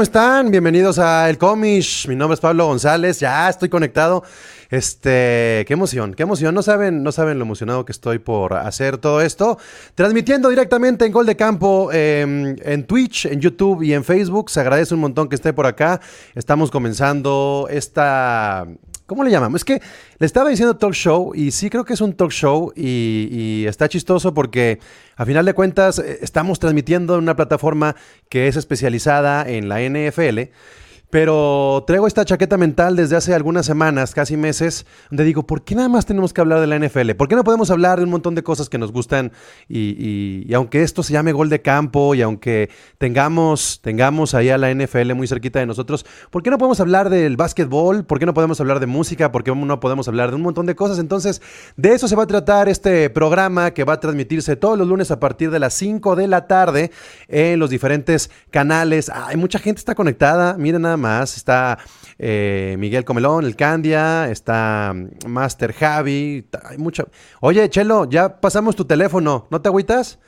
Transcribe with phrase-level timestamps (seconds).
[0.00, 0.50] ¿cómo están?
[0.50, 2.08] Bienvenidos a El Comish.
[2.08, 3.20] Mi nombre es Pablo González.
[3.20, 4.24] Ya estoy conectado.
[4.70, 6.54] Este, qué emoción, qué emoción.
[6.54, 9.58] No saben, no saben lo emocionado que estoy por hacer todo esto.
[9.94, 14.48] Transmitiendo directamente en Gol de Campo, em, en Twitch, en YouTube y en Facebook.
[14.48, 16.00] Se agradece un montón que esté por acá.
[16.34, 18.66] Estamos comenzando esta
[19.10, 19.62] ¿Cómo le llamamos?
[19.62, 19.82] Es que
[20.20, 23.88] le estaba diciendo talk show y sí creo que es un talk show y, está
[23.88, 24.78] chistoso porque
[25.16, 27.96] a final de cuentas eh, estamos transmitiendo en una plataforma
[28.28, 30.52] que es especializada en la NFL
[31.10, 35.74] pero traigo esta chaqueta mental desde hace algunas semanas, casi meses, donde digo, ¿por qué
[35.74, 37.10] nada más tenemos que hablar de la NFL?
[37.12, 39.32] ¿Por qué no podemos hablar de un montón de cosas que nos gustan?
[39.68, 44.72] Y, aunque esto se llame gol de campo y aunque tengamos, tengamos ahí a la
[44.72, 48.04] NFL muy cerquita de nosotros, ¿por qué no podemos hablar del básquetbol?
[48.04, 49.32] ¿Por qué no podemos hablar de música?
[49.32, 51.00] ¿Por qué no podemos hablar de un montón de cosas?
[51.00, 51.42] Entonces,
[51.76, 55.10] de eso se va a tratar este programa que va a transmitirse todos los lunes
[55.10, 56.92] a partir de las 5 de la tarde
[57.26, 59.10] en los diferentes canales.
[59.10, 61.36] Hay mucha gente está conectada, miren nada más.
[61.36, 61.78] Está
[62.18, 66.46] eh, Miguel Comelón, el Candia, está mm, Master Javi.
[66.64, 67.04] Hay mucha.
[67.40, 69.46] Oye, Chelo, ya pasamos tu teléfono.
[69.50, 70.18] ¿No te agüitas?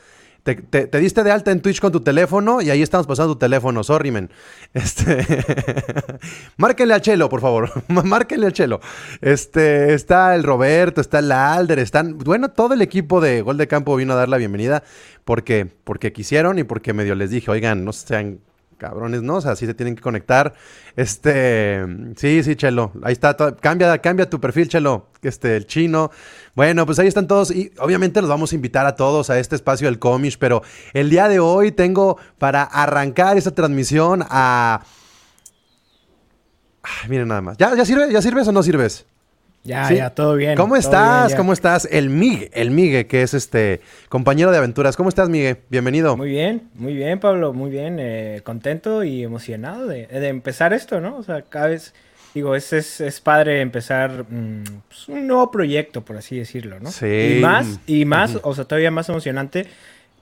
[0.42, 3.84] Te, diste de alta en Twitch con tu teléfono y ahí estamos pasando tu teléfono,
[3.84, 4.28] sorry, men.
[4.74, 5.24] Este,
[6.56, 7.70] márquenle al Chelo, por favor.
[7.88, 8.80] márquenle al Chelo.
[9.20, 13.68] Este, está el Roberto, está el Alder, están, bueno, todo el equipo de Gol de
[13.68, 14.82] Campo vino a dar la bienvenida
[15.24, 18.40] porque, porque quisieron y porque medio les dije, oigan, no sean
[18.82, 19.36] cabrones, ¿no?
[19.36, 20.54] O sea, sí se tienen que conectar.
[20.96, 22.92] Este, sí, sí, Chelo.
[23.02, 23.36] Ahí está.
[23.56, 25.06] cambia, cambia tu perfil, Chelo.
[25.22, 26.10] Este, el chino.
[26.56, 27.52] Bueno, pues ahí están todos.
[27.52, 30.36] Y obviamente los vamos a invitar a todos a este espacio del Comish.
[30.36, 30.62] Pero
[30.94, 34.82] el día de hoy tengo para arrancar esta transmisión a.
[37.08, 37.56] miren nada más.
[37.58, 39.06] ¿Ya, ya, sirve, ¿Ya sirves o no sirves?
[39.64, 40.56] Ya, ya, todo bien.
[40.56, 41.36] ¿Cómo estás?
[41.36, 41.86] ¿Cómo estás?
[41.90, 44.96] El Migue, el Migue, que es este compañero de aventuras.
[44.96, 45.58] ¿Cómo estás, Migue?
[45.70, 46.16] Bienvenido.
[46.16, 47.98] Muy bien, muy bien, Pablo, muy bien.
[48.00, 51.16] Eh, contento y emocionado de, empezar esto, ¿no?
[51.16, 51.94] O sea, cada vez,
[52.34, 56.90] digo, es, es, padre empezar mm, pues, un nuevo proyecto, por así decirlo, ¿no?
[56.90, 57.36] Sí.
[57.36, 59.68] Y más, y más, o sea, todavía más emocionante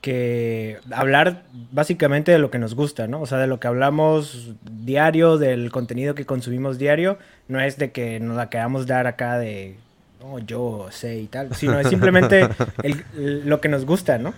[0.00, 3.20] que hablar básicamente de lo que nos gusta, ¿no?
[3.20, 7.18] O sea, de lo que hablamos diario, del contenido que consumimos diario,
[7.48, 9.76] no es de que nos la queramos dar acá de,
[10.20, 12.48] no, yo sé y tal, sino es simplemente
[13.14, 14.32] lo que nos gusta, ¿no?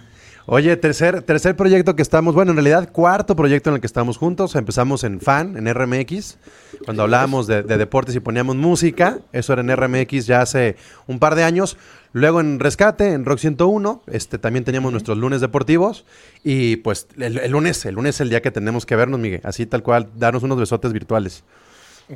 [0.46, 4.18] Oye, tercer, tercer proyecto que estamos, bueno, en realidad cuarto proyecto en el que estamos
[4.18, 4.56] juntos.
[4.56, 6.36] Empezamos en FAN, en RMX,
[6.84, 9.18] cuando hablábamos de, deportes y poníamos música.
[9.32, 11.76] Eso era en RMX ya hace un par de años.
[12.12, 16.04] Luego en Rescate, en Rock 101, este, también teníamos nuestros lunes deportivos.
[16.44, 19.40] Y pues el, lunes, el lunes es el día que tenemos que vernos, Miguel.
[19.44, 21.44] Así tal cual, darnos unos besotes virtuales.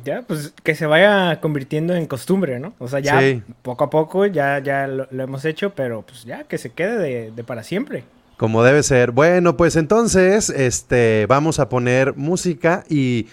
[0.03, 2.73] Ya, pues que se vaya convirtiendo en costumbre, ¿no?
[2.77, 3.19] O sea, ya
[3.63, 7.43] poco a poco ya, ya lo, hemos hecho, pero pues ya que se quede de
[7.43, 8.03] para siempre.
[8.37, 9.11] Como debe ser.
[9.11, 13.27] Bueno, pues entonces, este, vamos a poner música y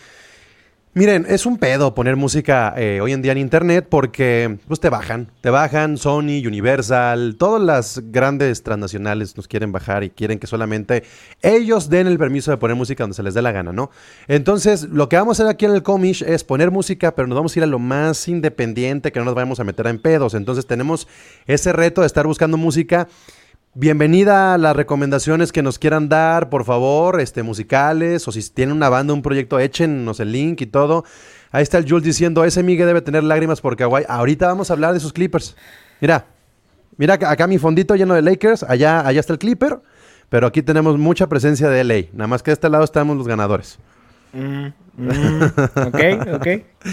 [0.95, 4.89] miren, es un pedo poner música eh, hoy en día en internet porque pues te
[4.89, 10.47] bajan, te bajan Sony, Universal, todas las grandes transnacionales nos quieren bajar y quieren que
[10.47, 11.03] solamente
[11.43, 13.91] ellos den el permiso de poner música donde se les dé la gana, ¿no?
[14.29, 17.37] Entonces, lo que vamos a hacer aquí en el Comish es poner música, pero nos
[17.37, 20.35] vamos a ir a lo más independiente, que no nos vayamos a meter en pedos.
[20.35, 21.09] Entonces, tenemos
[21.47, 23.09] ese reto de estar buscando música
[23.77, 28.77] Bienvenida a las recomendaciones que nos quieran dar, por favor, este, musicales, o si tienen
[28.77, 31.05] una banda, un proyecto, échenos el link y todo.
[31.51, 34.05] Ahí está el Jules diciendo, ese Miguel debe tener lágrimas por Kawhi.
[34.07, 35.57] Ahorita vamos a hablar de sus Clippers.
[36.01, 36.27] Mira,
[36.99, 39.81] mira acá mi fondito lleno de Lakers, allá, allá está el Clipper,
[40.29, 42.11] pero aquí tenemos mucha presencia de LA.
[42.13, 43.81] Nada más que de este lado estamos los ganadores.
[44.35, 44.67] Mm,
[44.99, 45.43] mm,
[45.87, 46.47] ok, ok.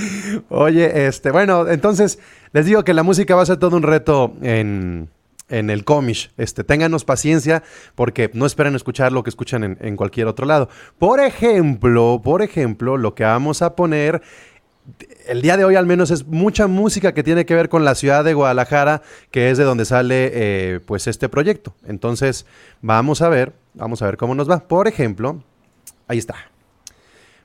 [0.49, 2.17] Oye, este, bueno, entonces
[2.53, 5.09] les digo que la música va a ser todo un reto en
[5.51, 6.31] en el Comish.
[6.37, 7.61] Este, ténganos paciencia
[7.93, 10.69] porque no esperen escuchar lo que escuchan en, cualquier otro lado.
[10.97, 14.21] Por ejemplo, por ejemplo, lo que vamos a poner
[15.27, 17.93] el día de hoy al menos es mucha música que tiene que ver con la
[17.93, 21.75] ciudad de Guadalajara, que es de donde sale eh, pues este proyecto.
[21.85, 22.47] Entonces,
[22.81, 24.67] vamos a ver, vamos a ver cómo nos va.
[24.67, 25.43] Por ejemplo,
[26.07, 26.35] ahí está.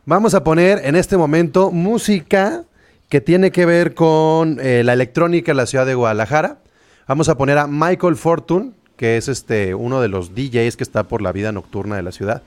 [0.07, 2.65] Vamos a poner en este momento música
[3.09, 6.59] que tiene que ver con eh, la electrónica en la ciudad de Guadalajara.
[7.09, 11.05] Vamos a poner a Michael Fortune, que es este uno de los DJs que está
[11.05, 12.43] por la vida nocturna de la ciudad.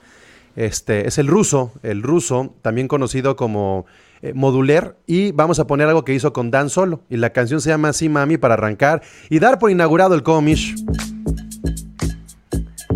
[0.54, 3.86] Este es el ruso, el ruso, también conocido como
[4.20, 7.00] eh, Moduler, y vamos a poner algo que hizo con Dan Solo.
[7.08, 10.74] Y la canción se llama Sí Mami para arrancar y dar por inaugurado el Comish.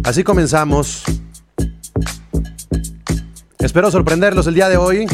[0.02, 1.02] Así comenzamos.
[3.58, 5.06] Espero sorprenderlos el día de hoy.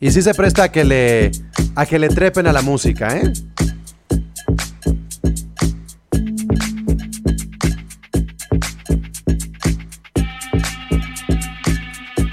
[0.00, 1.30] Y sí se presta a que le
[1.74, 3.32] a que le trepen a la música, ¿eh?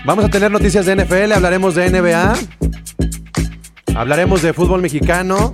[0.05, 2.35] Vamos a tener noticias de NFL, hablaremos de NBA,
[3.95, 5.51] hablaremos de fútbol mexicano,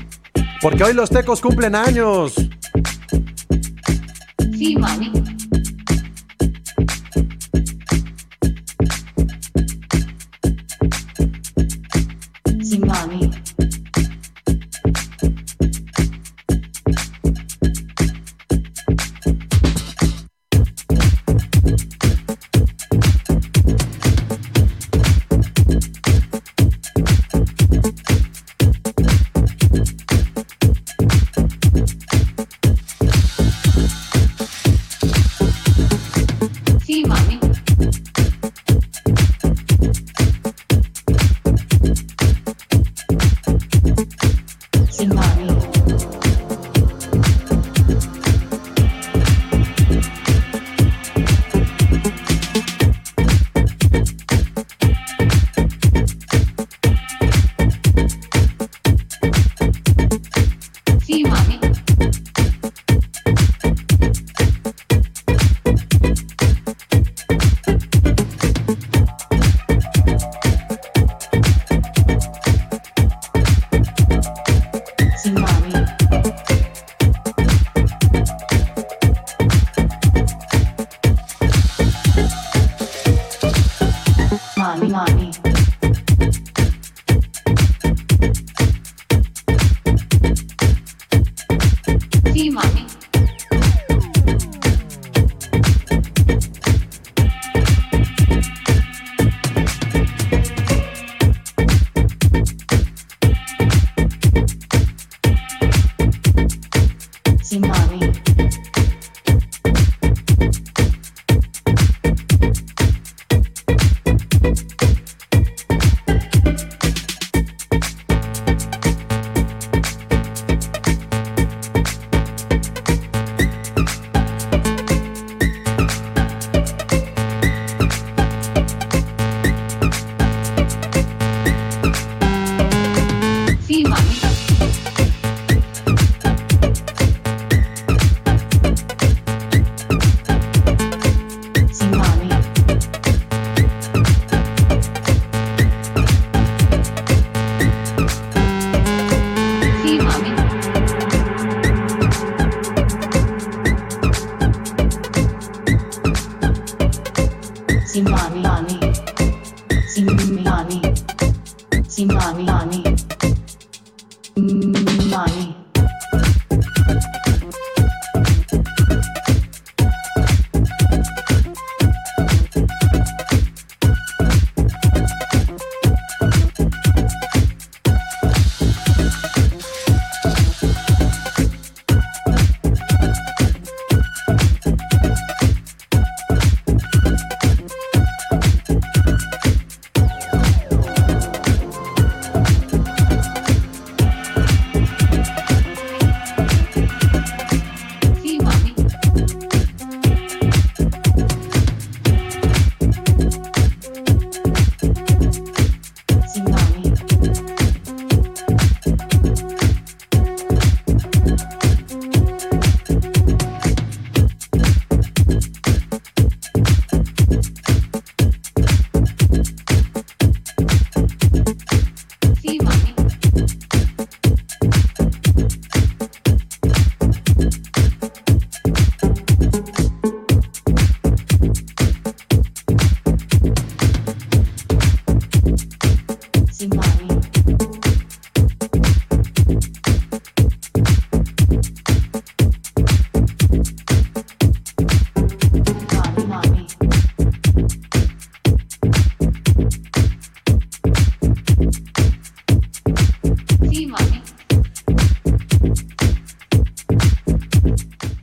[0.62, 2.34] porque hoy los tecos cumplen años.
[4.58, 5.21] Sí, mami.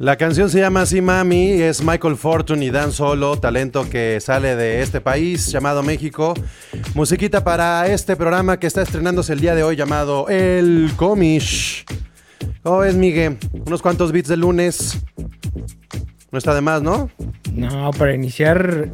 [0.08, 4.56] La canción se llama Así Mami, es Michael Fortune y Dan Solo, talento que sale
[4.56, 6.32] de este país llamado México.
[6.94, 11.84] Musiquita para este programa que está estrenándose el día de hoy llamado El Comish.
[12.62, 13.36] ¿Cómo es, Miguel?
[13.66, 14.98] Unos cuantos beats de lunes.
[16.32, 17.10] No está de más, ¿no?
[17.52, 18.88] No, para iniciar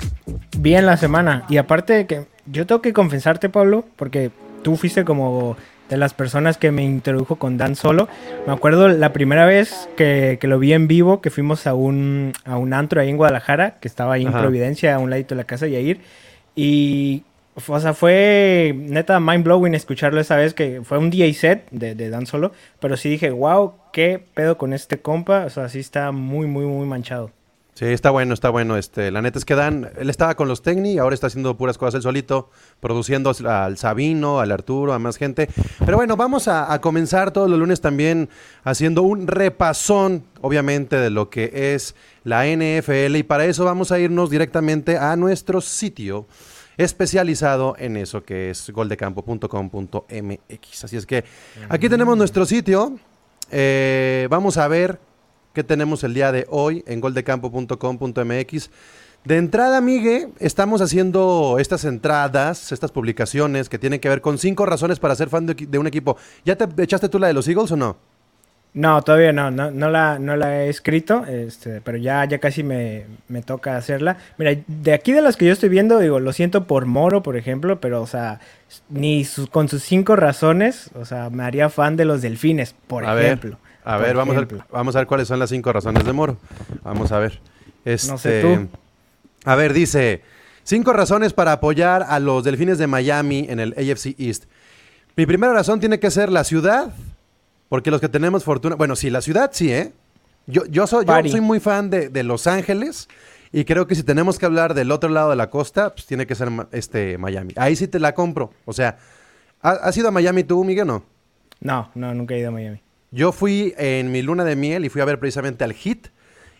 [0.59, 1.47] bien la semana.
[1.49, 5.57] Y aparte que yo tengo que confesarte, Pablo, porque tú fuiste como
[5.89, 8.09] de las personas que me introdujo con Dan Solo.
[8.47, 12.57] Me acuerdo la primera vez que, lo vi en vivo, que fuimos a un, a
[12.57, 15.45] un antro ahí en Guadalajara, que estaba ahí en Providencia, a un ladito de la
[15.45, 16.01] casa de Yair.
[16.57, 17.25] Y,
[17.55, 21.95] o sea, fue neta mind blowing escucharlo esa vez que fue un DJ set de,
[21.95, 22.53] de Dan Solo.
[22.81, 25.45] Pero sí dije, wow, qué pedo con este compa.
[25.45, 27.31] O sea, sí está muy, muy, muy manchado.
[27.75, 28.77] Sí, está bueno, está bueno.
[28.77, 31.77] Este, la neta es que Dan, él estaba con los Tecni, ahora está haciendo puras
[31.77, 35.49] cosas él solito, produciendo al Sabino, al Arturo, a más gente.
[35.85, 38.29] Pero bueno, vamos a, comenzar todos los lunes también
[38.63, 43.17] haciendo un repasón, obviamente, de lo que es la NFL.
[43.17, 46.29] Y para eso vamos a irnos directamente a nuestro sitio
[46.77, 50.85] especializado en eso, que es goldecampo.com.mx.
[50.85, 51.25] Así es que
[51.69, 53.01] aquí tenemos nuestro sitio.
[53.51, 55.01] Eh, vamos a ver
[55.55, 58.71] que tenemos el día de hoy en goldecampo.com.mx.
[59.25, 64.67] De entrada, Migue, estamos haciendo estas entradas, estas publicaciones que tienen que ver con cinco
[64.67, 66.19] razones para ser fan de, un equipo.
[66.45, 67.97] ¿Ya te echaste tú la de los Eagles o no?
[68.75, 72.65] No, todavía no, no, no, la, no la he escrito, este, pero ya, ya casi
[72.65, 74.19] me, me, toca hacerla.
[74.37, 77.37] Mira, de aquí de las que yo estoy viendo, digo, lo siento por Moro, por
[77.37, 78.41] ejemplo, pero, o sea,
[78.89, 83.59] ni con sus cinco razones, o sea, me haría fan de los delfines, por ejemplo.
[83.85, 86.39] A ver, vamos a ver, vamos a ver cuáles son las cinco razones de Moro.
[86.83, 87.41] Vamos a ver.
[87.85, 88.69] Este, no sé tú.
[89.45, 90.23] A ver, dice,
[90.63, 94.45] cinco razones para apoyar a los Delfines de Miami en el AFC East.
[95.17, 96.93] Mi primera razón tiene que ser la ciudad,
[97.69, 99.93] porque los que tenemos fortuna, bueno, sí, la ciudad sí, ¿eh?
[100.47, 103.09] Yo, yo, soy, yo soy muy fan de, Los Ángeles
[103.53, 106.27] y creo que si tenemos que hablar del otro lado de la costa, pues tiene
[106.27, 107.55] que ser este, Miami.
[107.57, 108.51] Ahí sí te la compro.
[108.65, 108.99] O sea,
[109.63, 111.05] ¿has ido a Miami tú, Miguel, no?
[111.61, 112.84] No, no, nunca he ido a Miami.
[113.15, 116.09] Yo fui en mi luna de miel y fui a ver precisamente al Hit.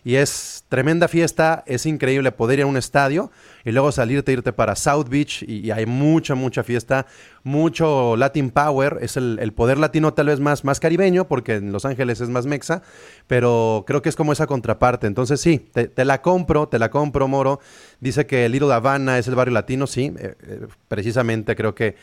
[0.05, 3.31] Y es tremenda fiesta, es increíble poder ir a un estadio
[3.65, 7.07] y luego salirte, irte para South Beach y, hay mucha, mucha fiesta,
[7.43, 11.85] mucho Latin Power, es el, poder latino tal vez más, más caribeño porque en Los
[11.85, 12.83] Ángeles es más mexa,
[13.25, 15.07] pero creo que es como esa contraparte.
[15.07, 17.59] Entonces sí, te, la compro, te la compro, Moro.
[17.99, 21.95] Dice que Little Havana es el barrio latino, sí, eh, eh, precisamente creo que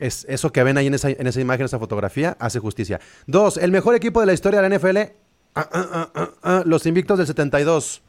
[0.00, 3.00] es eso que ven ahí en esa, en esa imagen, esa fotografía, hace justicia.
[3.26, 4.98] Dos, el mejor equipo de la historia de la NFL,
[5.54, 8.02] ah, ah, ah, los invictos del 72.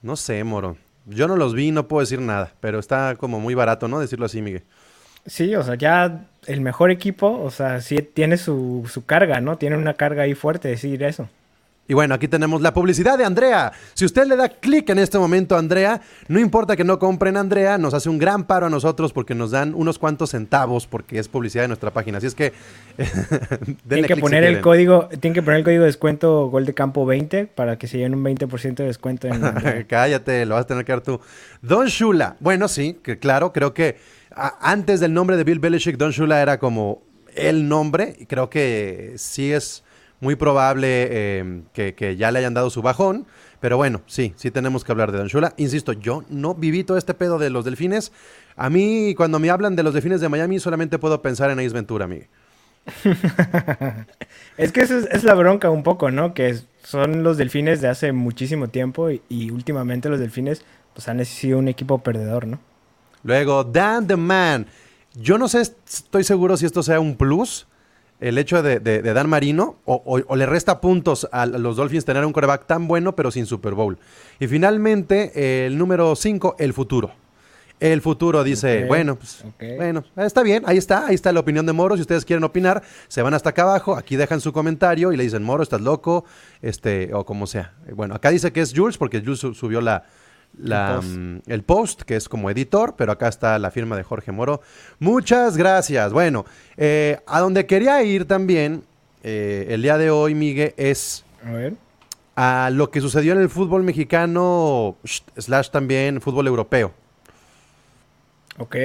[0.00, 0.76] No sé, moro.
[1.06, 3.98] Yo no los vi, no puedo decir nada, pero está como muy barato, ¿no?
[3.98, 4.62] Decirlo así, Miguel.
[5.26, 9.58] Sí, o sea, ya el mejor equipo, o sea, sí tiene su, su carga, ¿no?
[9.58, 11.28] Tiene una carga ahí fuerte decir eso.
[11.92, 13.70] Y bueno, aquí tenemos la publicidad de Andrea.
[13.92, 17.36] Si usted le da clic en este momento a Andrea, no importa que no compren
[17.36, 21.18] Andrea, nos hace un gran paro a nosotros porque nos dan unos cuantos centavos porque
[21.18, 22.16] es publicidad de nuestra página.
[22.16, 22.54] Así es que
[23.86, 27.04] tienen que poner el código, tienen que poner el código de descuento Gol de Campo
[27.04, 29.42] 20 para que se lleven un 20% de descuento en
[29.86, 31.20] Cállate, lo vas a tener que dar tú.
[31.60, 32.36] Don Shula.
[32.40, 33.98] Bueno, sí, que claro, creo que
[34.34, 37.02] antes del nombre de Bill Belichick, Don Shula era como
[37.34, 39.84] el nombre y creo que sí es
[40.22, 43.26] muy probable em, que, ya le hayan dado su bajón.
[43.58, 45.52] Pero bueno, sí, sí tenemos que hablar de Don Shula.
[45.56, 48.12] Insisto, yo no viví todo este pedo de los delfines.
[48.54, 51.74] A mí, cuando me hablan de los delfines de Miami, solamente puedo pensar en Ace
[51.74, 52.26] Ventura, amigo.
[54.56, 56.34] es que esa es, la bronca un poco, ¿no?
[56.34, 60.64] Que son los delfines de hace muchísimo tiempo y, últimamente los delfines
[60.94, 62.60] pues han sido un equipo perdedor, ¿no?
[63.24, 64.66] Luego, Dan the Man.
[65.14, 67.66] Yo no sé, estoy seguro si esto sea un plus,
[68.22, 72.66] el hecho de, Dan Marino o, le resta puntos a los Dolphins tener un coreback
[72.66, 73.98] tan bueno pero sin Super Bowl.
[74.38, 77.10] Y finalmente el número 5, el futuro.
[77.80, 79.44] El futuro dice, bueno, pues,
[79.76, 81.96] bueno, está bien, ahí está, ahí está la opinión de Moro.
[81.96, 85.24] Si ustedes quieren opinar, se van hasta acá abajo, aquí dejan su comentario y le
[85.24, 86.24] dicen, Moro, estás loco,
[86.60, 87.74] este, o como sea.
[87.92, 90.04] Bueno, acá dice que es Jules, porque Jules subió la,
[90.58, 92.02] Mm, el post.
[92.02, 94.60] que es como editor, pero acá está la firma de Jorge Moro.
[94.98, 96.12] Muchas gracias.
[96.12, 96.44] Bueno,
[96.76, 98.84] eh, a donde quería ir también
[99.22, 101.24] eh, el día de hoy, Miguel, es
[102.36, 104.96] a, lo que sucedió en el fútbol mexicano,
[105.36, 106.92] slash también fútbol europeo.
[108.58, 108.76] Ok.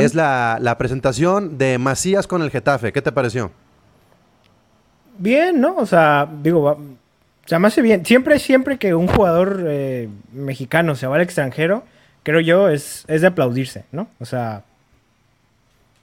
[0.00, 2.92] es la, la presentación de Macías con el Getafe.
[2.92, 3.50] ¿Qué te pareció?
[5.18, 5.76] Bien, ¿no?
[5.76, 6.78] O sea, digo,
[7.44, 11.82] o sea, más bien, siempre, siempre que un jugador eh, mexicano se va al extranjero,
[12.22, 14.08] creo yo, es, es de aplaudirse, ¿no?
[14.20, 14.62] O sea.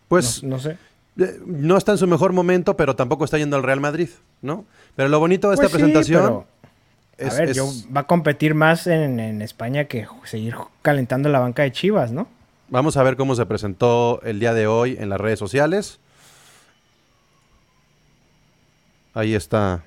[0.09, 0.43] Pues.
[0.43, 0.77] No, sé.
[1.17, 4.09] Eh, no está en su mejor momento, pero tampoco está yendo al Real Madrid,
[4.41, 4.65] ¿no?
[4.95, 6.43] Pero lo bonito de esta pues presentación.
[7.19, 11.63] a ver, yo va a competir más en, en España que seguir calentando la banca
[11.63, 12.27] de Chivas, ¿no?
[12.67, 15.99] Vamos a ver cómo se presentó el día de hoy en las redes sociales.
[19.13, 19.83] Ahí está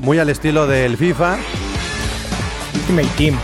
[0.00, 1.38] muy al estilo del FIFA.
[2.74, 3.38] Ultimate Team.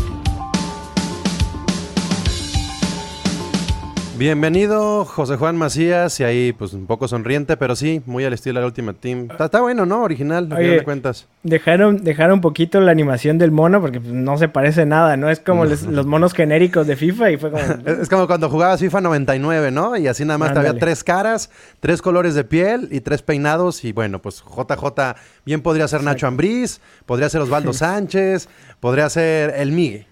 [4.18, 8.54] Bienvenido, José Juan Macías, y ahí pues un poco sonriente, pero sí, muy al estilo
[8.54, 9.28] de la última team.
[9.38, 10.02] Está, bueno, ¿no?
[10.02, 11.26] Original, a de cuentas.
[11.42, 15.28] Dejaron, dejaron un poquito la animación del mono porque pues, no se parece nada, ¿no?
[15.28, 17.62] Es como los monos genéricos de FIFA y fue como...
[17.86, 19.98] Es, como cuando jugabas FIFA 99, ¿no?
[19.98, 23.92] Y así nada más había tres caras, tres colores de piel y tres peinados y
[23.92, 28.48] bueno, pues JJ bien podría ser Nacho Ambriz, podría ser Osvaldo Sánchez,
[28.80, 30.06] podría ser El Migue.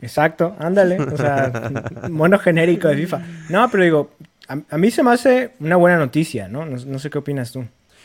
[0.00, 1.00] Exacto, ándale.
[1.00, 1.70] O sea,
[2.10, 3.22] mono genérico de FIFA.
[3.48, 4.10] No, pero digo,
[4.48, 6.66] a, mí se me hace una buena noticia, ¿no?
[6.66, 6.98] ¿no?
[6.98, 7.64] sé qué opinas tú.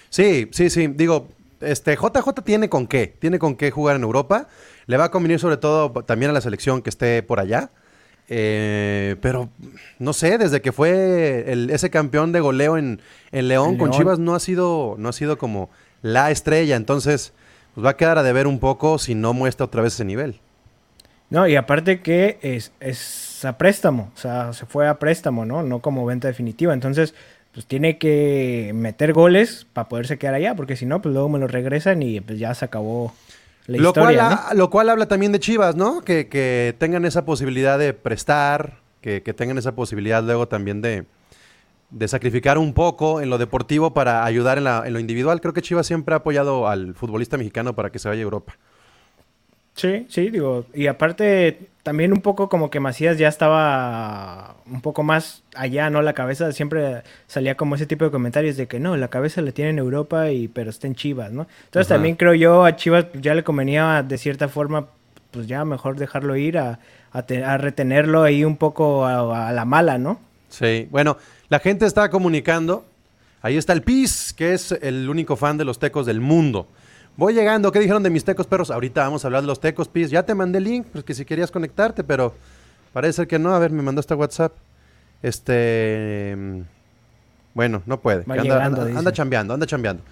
[0.10, 0.88] Sí, sí, sí.
[0.88, 1.28] Digo,
[1.62, 3.08] este JJ tiene con qué.
[3.08, 4.48] Tiene con qué jugar en Europa.
[4.86, 7.72] Le va a convenir sobre todo también a la selección que esté por allá.
[8.28, 9.50] Eh, pero
[10.00, 13.00] no sé, desde que fue ese campeón de goleo en,
[13.32, 15.70] León, con Chivas no ha sido, no ha sido como
[16.02, 16.75] la estrella.
[16.75, 17.34] Entonces,
[17.74, 20.40] pues va a quedar a deber un poco si no muestra otra vez ese nivel.
[21.29, 25.63] No, y aparte que es, es a préstamo, o sea, se fue a préstamo, ¿no?
[25.63, 26.74] No como venta definitiva.
[26.74, 27.13] Entonces,
[27.53, 31.39] pues tiene que meter goles para poderse quedar allá, porque si no, pues luego me
[31.39, 33.13] lo regresan y pues ya se acabó
[33.67, 34.27] la lo historia.
[34.27, 36.01] Cual, Lo cual habla también de Chivas, ¿no?
[36.01, 41.05] Que, tengan esa posibilidad de prestar, que, tengan esa posibilidad luego también de,
[41.91, 45.39] de, sacrificar un poco en lo deportivo para ayudar en, la, en lo individual.
[45.39, 48.58] Creo que Chivas siempre ha apoyado al futbolista mexicano para que se vaya a Europa.
[49.75, 55.03] Sí, sí, digo, y aparte también un poco como que Macías ya estaba un poco
[55.03, 56.01] más allá, ¿no?
[56.01, 59.51] La cabeza siempre salía como ese tipo de comentarios de que no, la cabeza la
[59.51, 61.46] tiene en Europa y pero está en Chivas, ¿no?
[61.66, 64.88] Entonces también creo yo a Chivas ya le convenía de cierta forma,
[65.31, 66.79] pues ya mejor dejarlo ir a,
[67.11, 70.22] a, retenerlo ahí un poco a, a, la mala, ¿no?
[70.48, 71.18] Sí, bueno,
[71.50, 72.85] la gente está comunicando,
[73.42, 76.66] ahí está el PIS, que es el único fan de los tecos del mundo.
[77.18, 78.70] Voy llegando, ¿qué dijeron de mis tecos perros?
[78.70, 80.10] Ahorita vamos a hablar de los tecos, Pis.
[80.10, 82.34] Ya te mandé el link, pues que si querías conectarte, pero
[82.92, 83.56] parece que no.
[83.56, 84.51] A ver, me mandó este WhatsApp.
[85.24, 86.36] Este.
[87.54, 88.25] Bueno, no puede.
[88.28, 90.04] Anda, anda, chambeando, anda chambeando.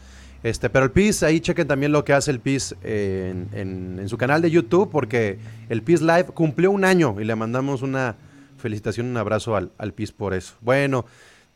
[0.43, 4.41] Este, pero el PIS, ahí chequen también lo que hace el PIS en, su canal
[4.41, 8.15] de YouTube, porque el PIS Live cumplió un año y le mandamos una
[8.57, 10.53] felicitación, un abrazo al, al PIS por eso.
[10.61, 11.05] Bueno,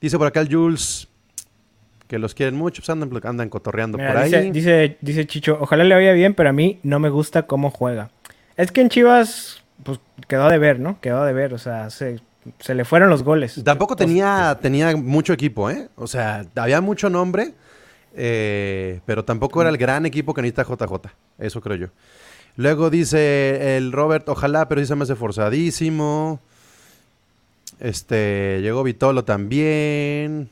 [0.01, 1.07] dice por acá el Jules,
[2.07, 4.51] que los quieren mucho, pues andan, andan cotorreando por ahí.
[4.51, 8.09] Dice, dice Chicho, ojalá le vaya bien, pero a mí no me gusta cómo juega.
[8.55, 10.99] Es que en Chivas, pues quedó de ver, ¿no?
[11.01, 12.19] Quedó de ver, o sea, se,
[12.67, 13.61] le fueron los goles.
[13.63, 15.89] Tampoco tenía, tenía mucho equipo, ¿eh?
[15.95, 17.53] O sea, había mucho nombre,
[18.15, 21.87] eh, pero tampoco era el gran equipo que necesita JJ, eso creo yo.
[22.55, 26.39] Luego dice el Robert, ojalá, pero sí se me hace forzadísimo.
[27.79, 30.49] Este, llegó Vitolo también.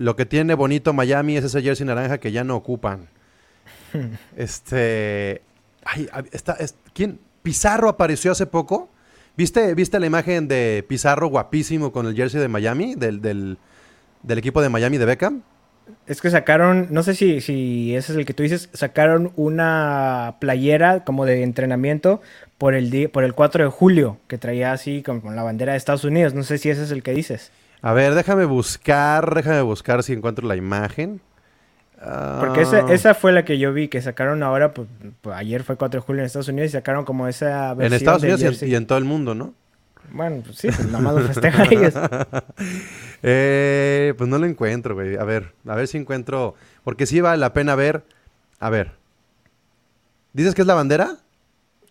[0.00, 3.08] Lo que tiene bonito Miami es ese jersey naranja que ya no ocupan.
[4.34, 5.42] este.
[5.84, 6.56] Ay, está,
[6.94, 7.18] ¿Quién?
[7.42, 8.88] Pizarro apareció hace poco.
[9.36, 12.94] ¿Viste, ¿Viste la imagen de Pizarro guapísimo con el jersey de Miami?
[12.94, 13.58] Del, del,
[14.38, 15.42] equipo de Miami de Beckham.
[16.06, 20.36] Es que sacaron, no sé si, si ese es el que tú dices, sacaron una
[20.40, 22.22] playera como de entrenamiento
[22.56, 26.04] por el, por el 4 de julio, que traía así con la bandera de Estados
[26.04, 26.32] Unidos.
[26.32, 27.52] No sé si ese es el que dices.
[27.82, 31.20] A ver, déjame buscar, déjame buscar si encuentro la imagen.
[32.00, 32.92] Porque esa, ah.
[32.92, 34.88] esa, fue la que yo vi, que sacaron ahora, pues,
[35.20, 37.86] pues, ayer fue 4 de julio en Estados Unidos y sacaron como esa versión.
[37.86, 39.54] En Estados Unidos y en, todo el mundo, ¿no?
[40.10, 41.94] Bueno, pues sí, pues nada más lo festejan ellos.
[43.22, 45.16] eh, pues no lo encuentro, güey.
[45.16, 46.54] A ver, a ver si encuentro.
[46.84, 48.02] Porque sí vale la pena ver.
[48.60, 48.92] A ver.
[50.32, 51.18] ¿Dices que es la bandera?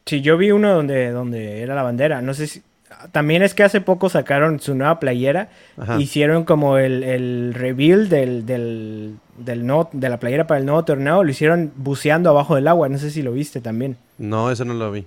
[0.05, 2.21] Sí, yo vi uno donde, donde era la bandera.
[2.23, 2.63] No sé si
[3.11, 5.49] también es que hace poco sacaron su nueva playera.
[5.97, 11.23] Hicieron como el, el reveal del, del, de la playera para el nuevo torneo.
[11.23, 12.89] Lo hicieron buceando abajo del agua.
[12.89, 13.97] No sé si lo viste también.
[14.17, 15.05] No, eso no lo vi.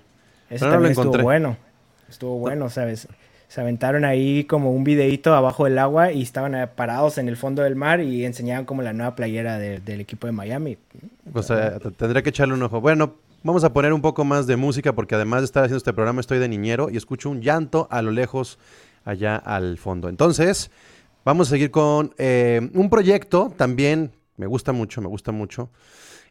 [0.51, 1.57] Ese también estuvo bueno.
[2.09, 3.09] Estuvo bueno, ¿sabes?
[3.49, 7.63] Se aventaron ahí como un videito abajo del agua y estaban parados en el fondo
[7.63, 10.79] del mar y enseñaban como la nueva playera del equipo de Miami.
[11.35, 12.81] O sea, tendré que echarle un ojo.
[12.81, 15.93] Bueno, Vamos a poner un poco más de música porque además de estar haciendo este
[15.93, 18.57] programa estoy de niñero y escucho un llanto a lo lejos
[19.05, 20.09] allá al fondo.
[20.09, 20.71] Entonces,
[21.25, 25.71] vamos a seguir con eh, un proyecto también, me gusta mucho, me gusta mucho.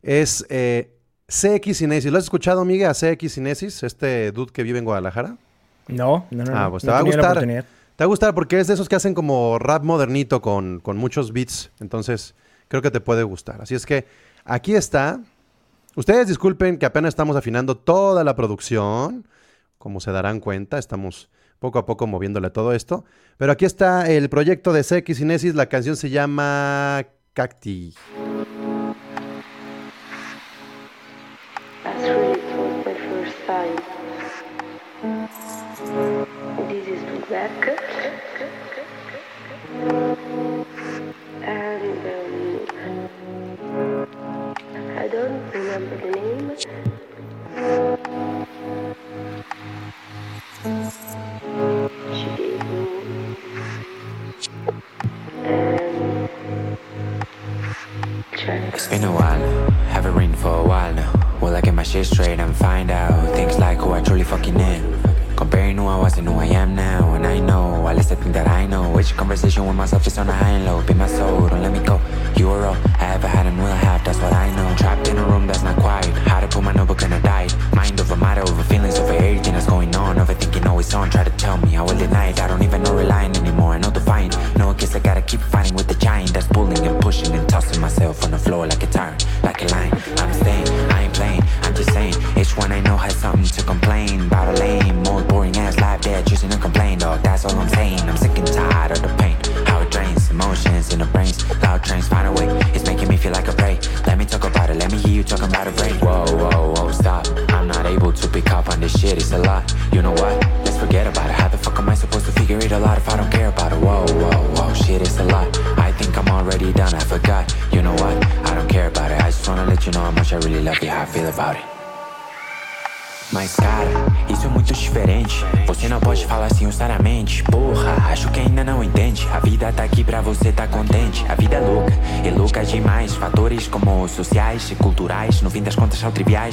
[0.02, 0.96] Es eh,
[1.28, 2.10] CX Cinesis.
[2.10, 5.36] ¿Lo has escuchado, Miguel, a CX Cinesis, este dude que vive en Guadalajara?
[5.90, 6.58] No, no, no.
[6.58, 7.40] Ah, pues te va a gustar.
[7.42, 10.96] Te va a gustar porque es de esos que hacen como rap modernito con, con
[10.96, 11.72] muchos beats.
[11.82, 12.36] Entonces,
[12.70, 13.62] creo que te puede gustar.
[13.62, 14.06] Así es que
[14.46, 15.20] aquí está
[15.96, 19.28] Ustedes disculpen que apenas estamos afinando toda la producción.
[19.78, 23.04] Como se darán cuenta, estamos poco a poco moviéndole todo esto.
[23.38, 27.94] Pero aquí está el proyecto de CX La canción se llama Cacti.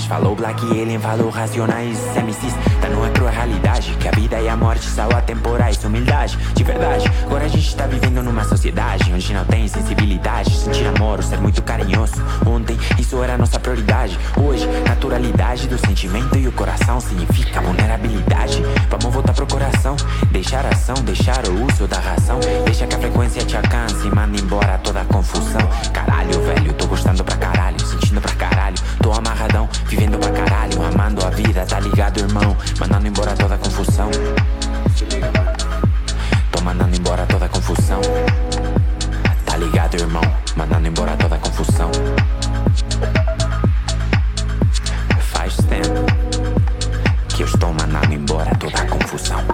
[0.07, 1.99] Falou black alien, falou racionais.
[2.17, 5.83] MCs, tá numa crua realidade Que a vida e a morte são atemporais.
[5.85, 7.05] Humildade, de verdade.
[7.25, 10.57] Agora a gente tá vivendo numa sociedade Onde não tem sensibilidade.
[10.57, 12.15] Sentir amor, ser muito carinhoso.
[12.47, 14.19] Ontem isso era nossa prioridade.
[14.37, 18.63] Hoje, naturalidade do sentimento e o coração Significa vulnerabilidade.
[18.91, 19.97] Vamos voltar pro coração
[20.31, 22.39] Deixar a ação, deixar o uso da razão.
[22.65, 26.87] Deixa que a frequência te alcance e manda embora toda a confusão Caralho, velho, tô
[26.87, 31.81] gostando pra caralho Sentindo pra caralho, tô amarradão Vivendo pra caralho, amando a vida, tá
[31.81, 32.57] ligado, irmão?
[32.79, 34.11] Mandando embora toda a confusão.
[36.51, 38.01] Tô mandando embora toda a confusão.
[39.45, 40.23] Tá ligado, irmão?
[40.57, 41.91] Mandando embora toda a confusão.
[45.21, 46.07] Faz tempo
[47.29, 49.45] que eu estou mandando embora toda a confusão.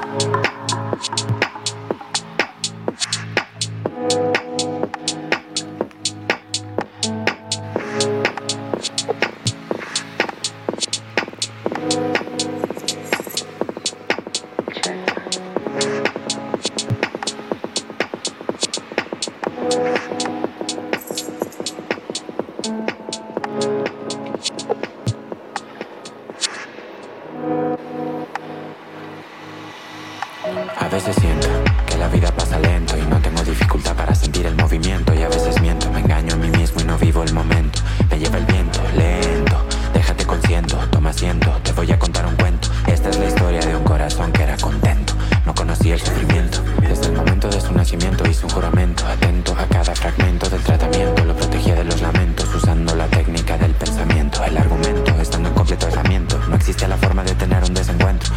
[46.81, 51.25] desde el momento de su nacimiento hizo un juramento, atento a cada fragmento del tratamiento,
[51.25, 55.87] lo protegía de los lamentos, usando la técnica del pensamiento, el argumento, estando en completo
[55.87, 58.33] aislamiento, no existía la forma de tener un desencuentro,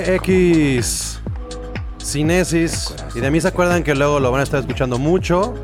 [0.00, 1.20] CX
[1.98, 2.94] Cinesis.
[3.14, 5.62] Y de mí se acuerdan que luego lo van a estar escuchando mucho.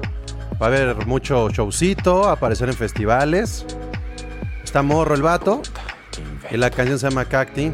[0.61, 3.65] Va a haber mucho showcito, aparecer en festivales.
[4.63, 5.63] Está morro el vato.
[6.51, 7.73] Y la canción se llama Cacti.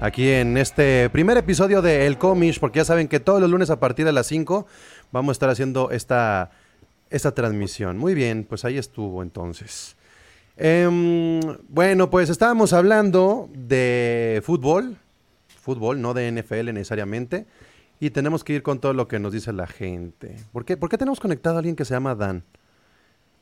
[0.00, 3.70] Aquí en este primer episodio de El Comish, porque ya saben que todos los lunes
[3.70, 4.66] a partir de las 5
[5.12, 6.50] vamos a estar haciendo esta,
[7.08, 7.96] esta transmisión.
[7.96, 9.96] Muy bien, pues ahí estuvo entonces.
[10.58, 14.98] Em, bueno, pues estábamos hablando de fútbol,
[15.66, 17.44] fútbol, no de NFL necesariamente,
[17.98, 20.36] y tenemos que ir con todo lo que nos dice la gente.
[20.52, 22.44] ¿Por qué, ¿Por qué tenemos conectado a alguien que se llama Dan?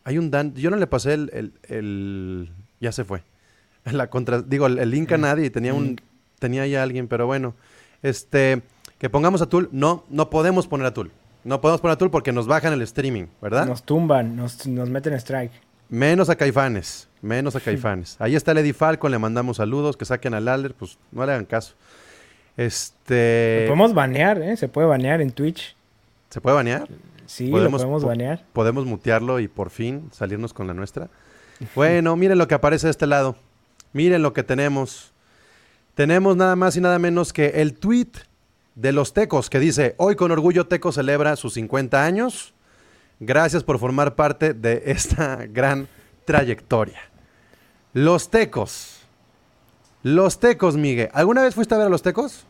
[0.05, 3.23] Hay un Dan, yo no le pasé el, el, ya se fue.
[3.85, 6.01] La contra, digo, el, link a nadie, tenía un,
[6.39, 7.55] tenía ya alguien, pero bueno,
[8.03, 8.63] este,
[8.99, 11.13] que pongamos a Tool, no, no podemos poner a Tool.
[11.45, 13.67] No podemos poner a Tool porque nos bajan el streaming, ¿verdad?
[13.67, 15.53] Nos tumban, nos, nos meten strike.
[15.91, 18.17] Menos a Caifanes, menos a Caifanes.
[18.19, 21.45] Ahí está Lady Falcon, le mandamos saludos, que saquen al Alder, pues no le hagan
[21.45, 21.75] caso.
[22.57, 23.63] Este.
[23.63, 24.57] Lo podemos banear, ¿eh?
[24.57, 25.77] Se puede banear en Twitch.
[26.31, 26.89] ¿Se puede banear?
[27.27, 28.45] Sí, podemos, lo podemos banear.
[28.53, 31.09] Podemos mutearlo y por fin salirnos con la nuestra.
[31.75, 33.37] Bueno, miren lo que aparece de este lado.
[33.93, 35.13] Miren lo que tenemos.
[35.95, 38.11] Tenemos nada más y nada menos que el tweet
[38.75, 42.53] de los Tecos que dice, hoy con orgullo Teco celebra sus 50 años.
[43.21, 45.89] Gracias por formar parte de esta gran
[46.25, 47.01] trayectoria.
[47.93, 48.94] Los Tecos.
[50.05, 51.09] Los Tecos, Miguel.
[51.15, 52.45] ¿Alguna vez fuiste a ver a los Tecos?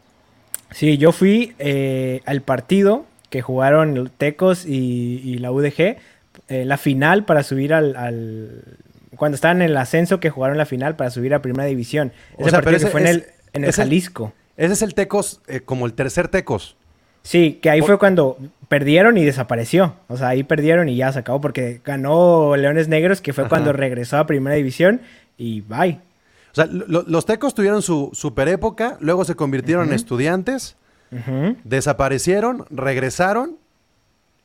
[0.73, 5.97] Sí, yo fui eh, al partido que jugaron Tecos y, la UDG,
[6.49, 8.65] eh, la final para subir al,
[9.17, 12.13] Cuando estaban en el ascenso que jugaron la final para subir a Primera División.
[12.37, 14.33] Ese partido que fue en el, en el Jalisco.
[14.57, 16.77] ese es el Tecos, eh, como el tercer Tecos.
[17.23, 18.37] Sí, que ahí fue cuando
[18.67, 19.95] perdieron y desapareció.
[20.09, 23.73] O sea, ahí perdieron y ya se acabó porque ganó Leones Negros, que fue cuando
[23.73, 25.03] regresó a Primera División
[25.39, 26.01] y bye.
[26.55, 30.77] O sea, los tecos tuvieron su super época, luego se convirtieron en estudiantes,
[31.65, 33.57] desaparecieron, regresaron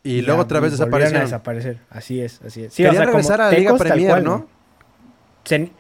[0.02, 1.22] y, luego otra vez desaparecieron.
[1.22, 2.74] A desaparecer, así es, así es.
[2.74, 4.48] Sí, Querían regresar a la Liga Premier, ¿no?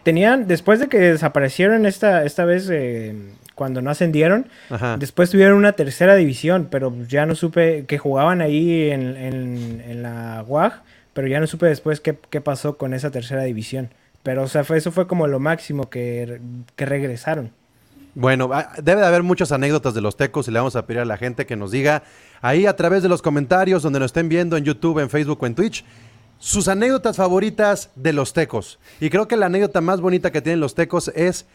[0.04, 3.16] tenían, después de que desaparecieron esta, esta vez eh,
[3.56, 4.48] cuando no ascendieron,
[5.00, 10.46] después tuvieron una tercera división, pero ya no supe que jugaban ahí en, en, la
[10.48, 13.90] UAG, pero ya no supe después qué, qué pasó con esa tercera división.
[14.24, 16.42] Pero, o sea, eso fue como lo máximo que,
[16.78, 17.52] regresaron.
[18.16, 21.02] Bueno, ah, debe de haber muchas anécdotas de los tecos y le vamos a pedir
[21.02, 22.04] a la gente que nos diga
[22.42, 25.46] ahí a través de los comentarios donde nos estén viendo en YouTube, en Facebook o
[25.46, 25.86] en Twitch
[26.40, 28.80] sus anécdotas favoritas de los tecos.
[29.00, 31.46] Y creo que la anécdota más bonita que tienen los tecos es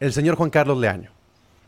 [0.00, 1.10] el señor Juan Carlos Leaño.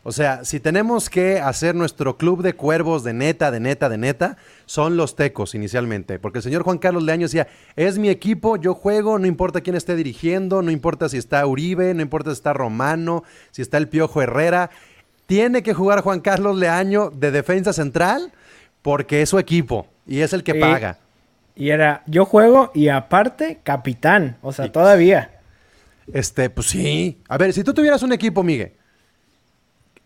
[0.03, 3.99] O sea, si tenemos que hacer nuestro club de cuervos de neta, de neta, de
[3.99, 6.17] neta, son los tecos inicialmente.
[6.17, 9.75] Porque el señor Juan Carlos Leaño decía, es mi equipo, yo juego, no importa quién
[9.75, 13.89] esté dirigiendo, no importa si está Uribe, no importa si está Romano, si está el
[13.89, 14.71] Piojo Herrera.
[15.27, 18.31] Tiene que jugar Juan Carlos Leaño de defensa central
[18.81, 20.97] porque es su equipo y es el que paga.
[21.55, 25.41] Y era, yo juego y aparte capitán, o sea, todavía.
[26.11, 27.21] Este, pues sí.
[27.29, 28.80] A ver, si tú tuvieras un equipo, Miguel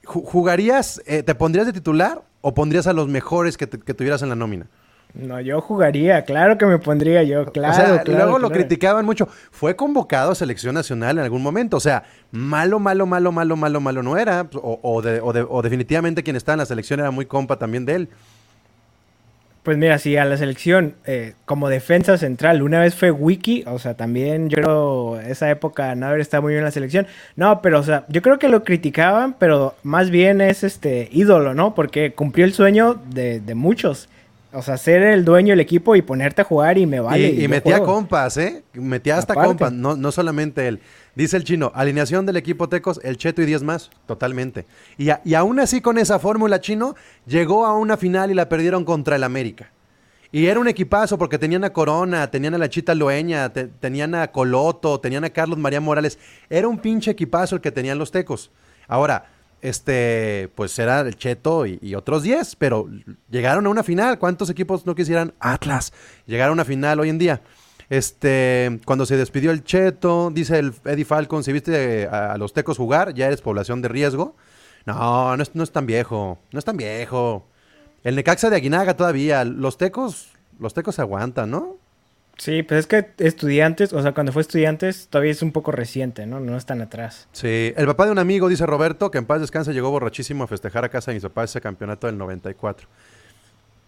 [0.05, 4.35] ¿Jugarías, eh, te pondrías de titular o pondrías a los mejores que, tuvieras en la
[4.35, 4.67] nómina?
[5.13, 8.01] No, yo jugaría, claro que me pondría yo, claro.
[8.05, 9.29] O luego lo criticaban mucho.
[9.49, 11.77] Fue convocado a selección nacional en algún momento.
[11.77, 14.47] O sea, malo, malo, malo, malo, malo, malo no era.
[14.55, 18.09] O, o definitivamente quien estaba en la selección era muy compa también de él.
[19.65, 23.79] Pues mira, sí, a la selección eh, como defensa central, una vez fue Wiki, o
[23.79, 27.07] sea, también yo creo esa época no haber estado muy bien en la selección.
[27.35, 31.55] No, pero o sea, yo creo que lo criticaban, pero más bien es este ídolo,
[31.55, 31.73] ¿no?
[31.73, 34.07] Porque cumplió el sueño de, muchos.
[34.53, 37.29] O sea, ser el dueño del equipo y ponerte a jugar y me vale.
[37.29, 38.61] Y, metía compas, ¿eh?
[38.73, 40.79] Metía hasta compas, no, no solamente él.
[41.15, 44.65] Dice el chino, alineación del equipo Tecos, el Cheto y 10 más, totalmente.
[44.97, 48.83] Y, y aún así con esa fórmula chino, llegó a una final y la perdieron
[48.83, 49.71] contra el América.
[50.35, 54.27] Y era un equipazo porque tenían a Corona, tenían a la Chita Loeña, tenían a
[54.33, 56.19] Coloto, tenían a Carlos María Morales.
[56.49, 58.51] Era un pinche equipazo el que tenían los Tecos.
[58.85, 59.27] Ahora,
[59.61, 62.89] este, pues era el Cheto y, y otros 10, pero
[63.29, 64.19] llegaron a una final.
[64.19, 65.33] ¿Cuántos equipos no quisieran?
[65.39, 65.93] Atlas.
[66.25, 67.41] Llegaron a una final hoy en día.
[67.89, 72.77] Este, cuando se despidió el Cheto, dice el Eddie Falcon, si viste a, los tecos
[72.77, 74.35] jugar, ya eres población de riesgo.
[74.85, 77.45] No, no es, no es tan viejo, no es tan viejo.
[78.03, 81.77] El Necaxa de Aguinaga todavía, los tecos, los tecos se aguantan, ¿no?
[82.37, 86.25] Sí, pues es que estudiantes, o sea, cuando fue estudiantes todavía es un poco reciente,
[86.25, 86.39] ¿no?
[86.39, 87.27] No están atrás.
[87.31, 90.47] Sí, el papá de un amigo, dice Roberto, que en paz descanse, llegó borrachísimo a
[90.47, 92.87] festejar a casa de mis papás ese campeonato del 94.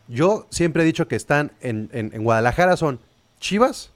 [0.07, 3.01] Yo siempre he dicho que están en, en Guadalajara, son
[3.39, 3.91] Chivas,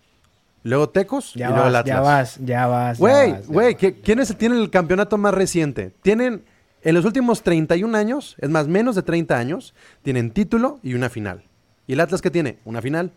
[0.64, 1.86] luego Tecos y luego el Atlas.
[1.86, 3.00] Ya vas, ya vas.
[3.00, 5.92] Güey, güey, ¿quiénes tienen el campeonato más reciente?
[6.02, 6.44] Tienen,
[6.84, 9.74] en los últimos 31 años, es más, menos de 30 años,
[10.04, 11.44] tienen título y una final.
[11.88, 12.58] ¿Y el Atlas qué tiene?
[12.66, 13.12] Una final.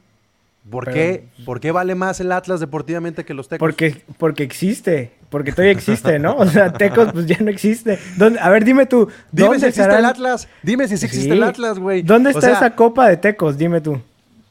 [0.70, 3.58] ¿Por, qué, ¿Por qué vale más el Atlas deportivamente que los Tecos?
[3.58, 6.36] Porque, porque existe, porque todavía existe, ¿no?
[6.36, 7.98] O sea, Tecos pues ya no existe.
[8.40, 9.08] A ver, dime tú.
[9.30, 10.48] Dime si existe el Atlas.
[10.62, 12.00] Dime si existe el Atlas, güey.
[12.02, 13.58] ¿Dónde está esa copa de Tecos?
[13.58, 14.00] Dime tú.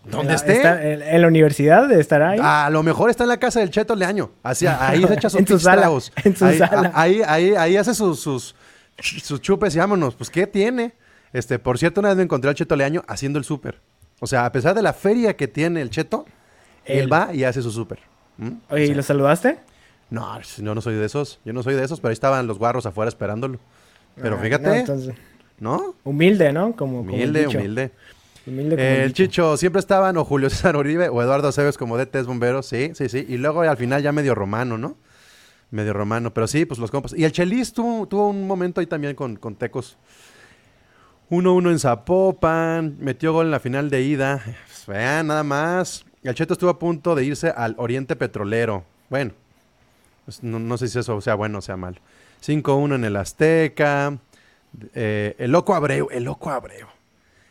[0.05, 0.61] ¿Dónde esté?
[0.93, 2.39] en, la universidad estará ahí.
[2.41, 4.31] A lo mejor está en la casa del Cheto Leaño.
[4.43, 5.89] Así, ahí se echa sus en su sala,
[6.23, 6.91] En su ahí, sala.
[6.93, 8.55] Ahí, ahí, ahí, hace sus, sus,
[8.99, 10.15] sus, chupes y vámonos.
[10.15, 10.93] Pues, ¿qué tiene?
[11.31, 13.79] Este, por cierto, una vez me encontré al Cheto Leaño haciendo el súper.
[14.19, 16.25] O sea, a pesar de la feria que tiene el Cheto,
[16.85, 17.99] él, va y hace su súper.
[18.37, 18.51] ¿Mm?
[18.69, 19.59] Oye, ¿y lo saludaste?
[20.09, 21.39] No, yo no soy de esos.
[21.45, 23.57] Yo no soy de esos, pero ahí estaban los guarros afuera esperándolo.
[24.21, 24.85] Pero ah, fíjate.
[25.59, 26.75] No, Humilde, ¿no?
[26.75, 27.91] Como, humilde, humilde
[28.45, 32.91] el Chicho, siempre estaban o Julio César Uribe o Eduardo Aceves como DTs bomberos, sí,
[32.93, 33.25] sí, sí.
[33.27, 34.97] Y luego al final ya medio romano, ¿no?
[35.71, 37.13] Medio romano, pero sí, pues los compas.
[37.17, 39.97] Y el Chelis tuvo, tuvo un momento ahí también con, con Tecos.
[41.29, 44.43] 1-1 en Zapopan, metió gol en la final de ida.
[44.67, 46.05] Pues, vean, nada más.
[46.21, 48.83] El Cheto estuvo a punto de irse al Oriente Petrolero.
[49.09, 49.31] Bueno,
[50.25, 51.97] pues, no, sé si eso sea bueno o sea malo.
[52.45, 54.17] 5-1 en el Azteca.
[54.93, 56.87] Eh, el Loco Abreu, el Loco Abreu.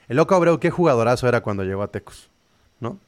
[0.08, 2.28] El Loco Abreu, qué jugadorazo era cuando llegó a Tecos,
[2.80, 2.98] ¿no?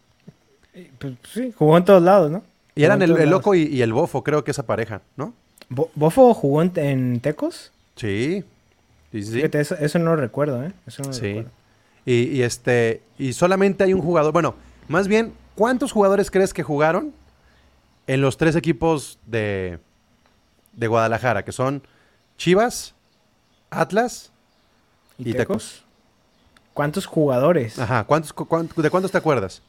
[0.99, 2.43] Pues, sí, jugó en todos lados, ¿no?
[2.75, 5.33] Y eran el, Loco y, el Bofo, creo que esa pareja, ¿no?
[5.69, 7.73] ¿Bofo jugó en, Tecos?
[7.97, 8.45] Sí.
[9.13, 10.73] eso, no lo recuerdo, ¿eh?
[10.87, 11.29] Eso no sí.
[11.29, 11.51] Recuerdo.
[12.07, 14.57] Y, este, y solamente hay un jugador, bueno,
[14.89, 17.15] más bien, ¿cuántos jugadores crees que jugaron
[18.07, 19.79] en los tres equipos de,
[20.73, 21.45] de Guadalajara?
[21.45, 21.83] Que son
[22.37, 22.95] Chivas,
[23.71, 24.33] Atlas
[25.17, 25.84] y, Tecos?
[26.75, 27.79] ¿Cuántos jugadores?
[27.79, 28.35] Ajá, ¿cuántos,
[28.77, 29.63] ¿de cuántos te acuerdas?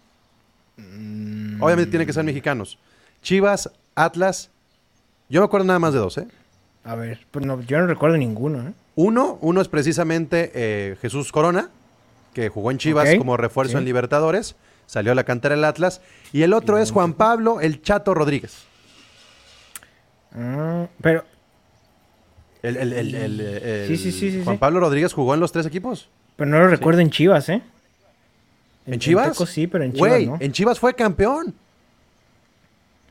[0.76, 1.62] Mm.
[1.62, 2.78] Obviamente tienen que ser mexicanos.
[3.22, 4.50] Chivas, Atlas.
[5.30, 6.28] Yo me acuerdo nada más de dos, ¿eh?
[6.84, 8.74] A ver, pues no, yo no recuerdo ninguno, ¿eh?
[8.96, 11.70] Uno, uno es precisamente eh, Jesús Corona
[12.36, 14.56] que jugó en Chivas como refuerzo en Libertadores,
[14.88, 16.02] salió a la cantera del Atlas,
[16.34, 18.66] y el otro es Juan Pablo el Chato Rodríguez.
[20.34, 21.24] Ah, pero...
[22.62, 26.10] El, el, sí, sí, Juan Pablo Rodríguez jugó en los tres equipos.
[26.36, 27.62] Pero no lo recuerdo en Chivas, ¿eh?
[28.86, 29.38] ¿En, Chivas?
[29.50, 31.54] sí, pero en Chivas en Chivas fue campeón.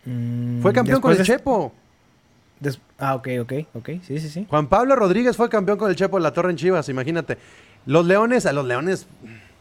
[0.05, 1.73] Mm, fue campeón con el Chepo.
[2.99, 3.89] Ah, ok, ok, ok.
[4.07, 4.47] Sí, sí, sí.
[4.49, 7.39] Juan Pablo Rodríguez fue campeón con el Chepo de la Torre en Chivas, imagínate.
[7.87, 9.07] Los Leones, a los Leones,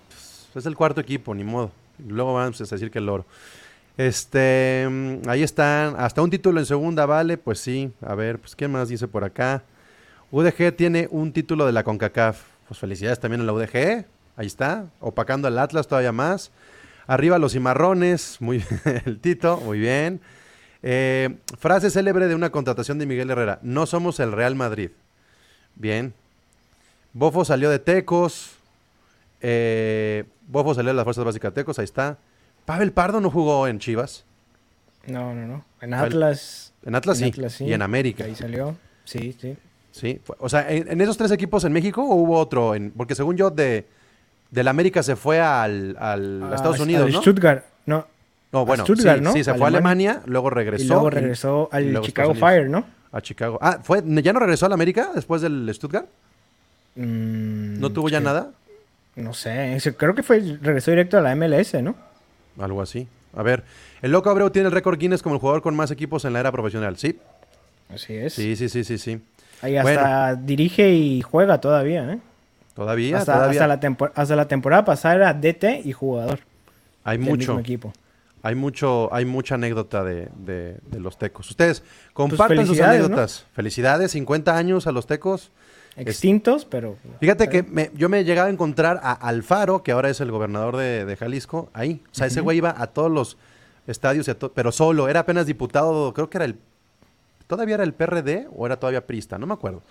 [0.10, 1.72] pues, es el cuarto equipo, ni modo.
[2.08, 3.26] Luego vamos a decir que el oro.
[3.98, 5.96] Este, mm, ahí están.
[5.98, 7.38] Hasta un título en segunda, vale.
[7.38, 7.92] Pues sí.
[8.02, 9.64] A ver, pues ¿quién más dice por acá?
[10.32, 12.53] UDG tiene un título de la CONCACAF.
[12.74, 14.08] Pues felicidades también a la UDG.
[14.36, 14.88] Ahí está.
[15.00, 16.50] Opacando al Atlas todavía más.
[17.06, 18.38] Arriba los cimarrones.
[18.40, 18.64] Muy
[19.06, 19.58] el Tito.
[19.58, 20.22] Muy bien.
[20.82, 23.60] Eh, frase célebre de una contratación de Miguel Herrera.
[23.62, 24.90] No somos el Real Madrid.
[25.76, 26.16] Bien.
[27.14, 28.58] Bofo salió de Tecos.
[29.40, 32.18] Eh, Bofo salió de las fuerzas básicas de Tecos, ahí está.
[32.66, 34.26] Pavel Pardo no jugó en Chivas.
[35.06, 35.66] No, no, no.
[35.80, 36.74] En Atlas.
[36.84, 37.66] En Atlas, sí.
[37.66, 38.24] Y en América.
[38.24, 38.76] Ahí salió.
[39.06, 39.56] Sí, sí.
[39.94, 40.20] Sí.
[40.40, 42.74] O sea, ¿en, esos tres equipos en México o hubo otro?
[42.74, 43.86] En, porque según yo, de
[44.50, 47.22] del América se fue al, al Estados Unidos, ¿no?
[47.22, 47.64] Stuttgart.
[47.86, 48.06] No.
[48.52, 49.34] No, bueno, Stuttgart, sí, ¿no?
[49.34, 50.84] sí, se fue a Alemania, luego regresó.
[50.84, 52.86] Y luego regresó al Chicago Fire, ¿no?
[53.12, 53.58] A Chicago.
[53.62, 56.08] Ah, ¿fue, ¿ya no regresó al América después del Stuttgart?
[56.96, 58.52] Mm, ¿No tuvo ya nada?
[59.16, 61.96] No sé, creo que fue regresó directo a la MLS, ¿no?
[62.60, 63.08] Algo así.
[63.36, 63.64] A ver,
[64.02, 66.40] el Loco Abreu tiene el récord Guinness como el jugador con más equipos en la
[66.40, 67.20] era profesional, ¿sí?
[67.90, 68.34] Así es.
[68.34, 69.22] Sí, sí, sí, sí, sí.
[69.64, 72.20] Ahí hasta dirige y juega todavía, ¿eh?
[72.76, 73.62] Todavía, hasta, todavía.
[74.14, 76.40] Hasta, la temporada pasada era DT y jugador.
[77.06, 77.58] Hay mucho.
[77.60, 77.94] equipo.
[78.42, 80.28] Hay mucho, hay mucha anécdota de,
[80.92, 81.50] los tecos.
[81.50, 83.46] Ustedes, pues compartan sus anécdotas.
[83.54, 85.52] Felicidades, 50 años a los tecos.
[85.96, 86.98] Extintos, pero...
[87.22, 90.76] Fíjate que yo me he llegado a encontrar a Alfaro, que ahora es el gobernador
[90.76, 92.02] de, Jalisco, ahí.
[92.12, 93.38] O sea, ese güey iba a todos los
[93.88, 95.08] estadios, pero solo.
[95.08, 96.58] Era apenas diputado, creo que era el...
[97.48, 99.38] ¿Todavía era el PRD o era todavía prista?
[99.38, 99.82] No me acuerdo.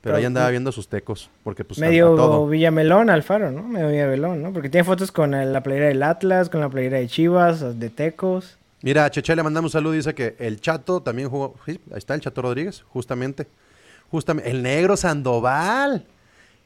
[0.00, 3.64] Pero, ahí andaba viendo sus tecos, porque pues Medio Villamelón Alfaro, ¿no?
[3.64, 4.52] Medio Villamelón, ¿no?
[4.52, 8.58] Porque tiene fotos con la playera del Atlas, con la playera de Chivas, de Tecos.
[8.82, 11.56] Mira, a Cheche le mandamos un saludo, dice que el Chato también jugó...
[11.66, 13.48] Sí, ahí está el Chato Rodríguez, justamente.
[14.08, 16.06] Justamente, el negro Sandoval.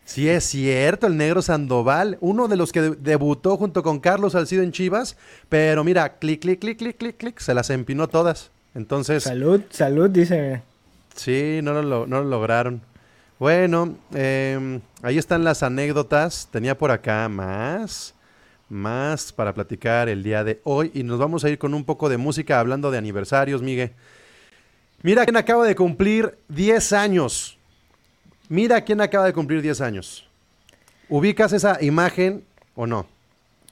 [0.04, 4.62] Sí, es cierto, el negro Sandoval, uno de los que debutó junto con Carlos Salcido
[4.62, 5.16] en Chivas,
[5.48, 8.50] pero mira, clic, clic, clic, clic, clic, clic, se las empinó todas.
[8.74, 9.24] Entonces.
[9.24, 10.62] Salud, salud, dice.
[11.14, 12.80] Sí, no lo, no lo lograron.
[13.38, 16.48] Bueno, em, ahí están las anécdotas.
[16.50, 18.14] Tenía por acá más,
[18.68, 20.90] más para platicar el día de hoy.
[20.94, 23.90] Y nos vamos a ir con un poco de música hablando de aniversarios, Miguel.
[25.02, 27.58] Mira quién acaba de cumplir 10 años.
[28.48, 30.28] Mira quién acaba de cumplir 10 años.
[31.08, 32.44] ¿Ubicas esa imagen
[32.76, 33.06] o no?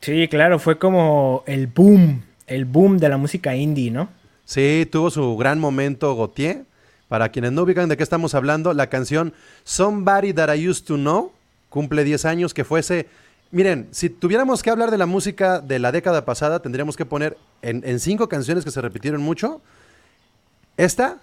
[0.00, 4.08] Sí, claro, fue como el boom, el boom de la música indie, ¿no?
[4.50, 6.64] Sí, tuvo su gran momento Gautier.
[7.06, 9.32] Para quienes no ubican de qué estamos hablando, la canción
[9.62, 11.30] Somebody That I Used to Know
[11.68, 13.06] cumple 10 años, que fuese...
[13.52, 17.38] Miren, si tuviéramos que hablar de la música de la década pasada, tendríamos que poner
[17.62, 19.60] en, cinco canciones que se repitieron mucho,
[20.76, 21.20] esta,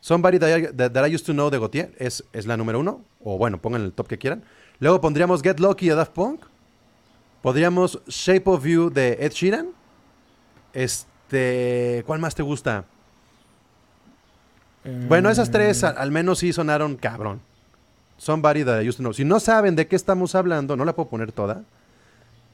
[0.00, 3.00] Somebody that I, Used to Know de Gautier, es, es la número uno.
[3.24, 4.44] O bueno, pongan el top que quieran.
[4.78, 6.42] Luego pondríamos Get Lucky de Daft Punk.
[7.42, 9.70] Podríamos Shape of You de Ed Sheeran.
[11.30, 12.02] Este.
[12.06, 12.84] ¿Cuál más te gusta?
[15.08, 17.40] Bueno, esas tres al, menos sí sonaron cabrón.
[18.16, 19.12] Somebody that I used to know.
[19.12, 21.62] Si no saben de qué estamos hablando, no la puedo poner toda.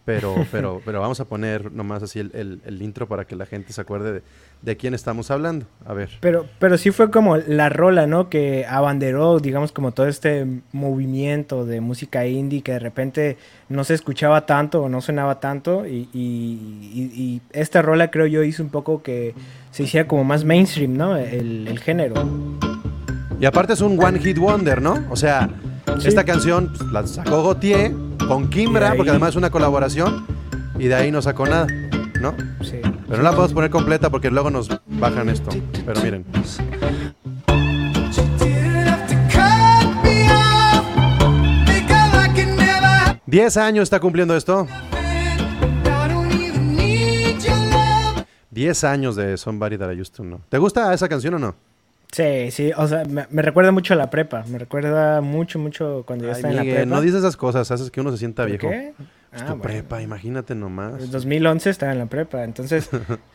[0.07, 3.73] Pero, pero, pero vamos a poner nomás así el, el, intro para que la gente
[3.73, 4.23] se acuerde de,
[4.63, 5.67] de, quién estamos hablando.
[5.85, 6.11] A ver.
[6.21, 8.31] Pero, pero sí fue como la rola, ¿no?
[8.31, 13.37] Que abanderó, digamos, como todo este movimiento de música indie que de repente
[13.69, 15.85] no se escuchaba tanto o no sonaba tanto.
[15.87, 19.35] Y, y, esta rola creo yo hizo un poco que
[19.73, 21.17] se hiciera como más mainstream, ¿no?
[21.17, 22.15] El, el género.
[23.41, 25.05] Y aparte es un one hit wonder, ¿no?
[25.11, 25.51] O sea,
[26.05, 27.93] esta canción pues, la sacó Gautier
[28.29, 30.27] con Kimbra, porque además es una colaboración,
[30.79, 31.67] y de ahí no sacó nada,
[32.21, 32.35] ¿no?
[32.63, 32.81] Sí.
[32.83, 35.51] Pero no la podemos poner completa porque luego nos bajan esto.
[35.85, 36.25] Pero miren.
[43.27, 44.67] ¿Diez años está cumpliendo esto?
[48.51, 50.41] Diez años de Somebody That I Used To Know.
[50.49, 51.55] ¿Te gusta esa canción o no?
[52.13, 56.27] Sí, sí, o sea, me, recuerda mucho a la prepa, me recuerda mucho, mucho cuando
[56.27, 56.87] yo estaba en la prepa.
[56.87, 58.71] No dices esas cosas, haces que uno se sienta viejo.
[58.71, 58.95] ¿Qué?
[59.33, 61.03] Es tu prepa, imagínate nomás.
[61.03, 62.89] En 2011 estaba en la prepa, entonces,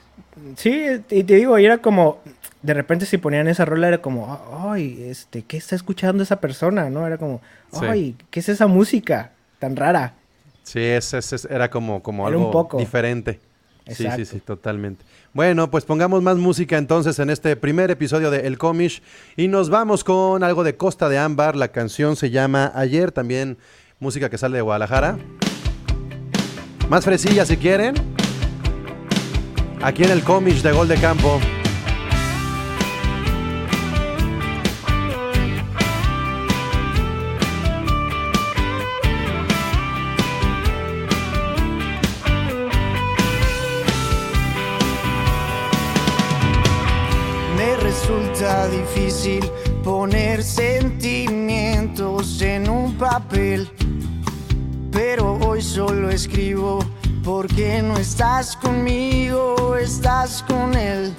[0.55, 2.21] sí, y te digo, y era como,
[2.63, 6.89] de repente si ponían esa rola era como, ay, este, ¿qué está escuchando esa persona?
[6.89, 7.05] ¿No?
[7.05, 7.41] Era como,
[7.73, 10.15] ay, ¿qué es esa música tan rara?
[10.63, 12.77] Sí, es, es, era como, como algo un poco.
[12.77, 13.39] diferente.
[13.87, 15.03] Sí, sí, sí, totalmente.
[15.33, 19.01] Bueno, pues pongamos más música entonces en este primer episodio de El Comish
[19.35, 21.55] y nos vamos con algo de Costa de Ámbar.
[21.55, 23.57] La canción se llama Ayer, también
[23.99, 25.17] música que sale de Guadalajara.
[26.89, 27.95] Más fresilla si quieren.
[29.81, 31.39] Aquí en el Comish de Gol de Campo.
[48.69, 49.49] Difícil
[49.83, 53.69] poner sentimientos en un papel,
[54.91, 56.79] pero hoy solo escribo
[57.23, 61.13] porque no estás conmigo, estás con él.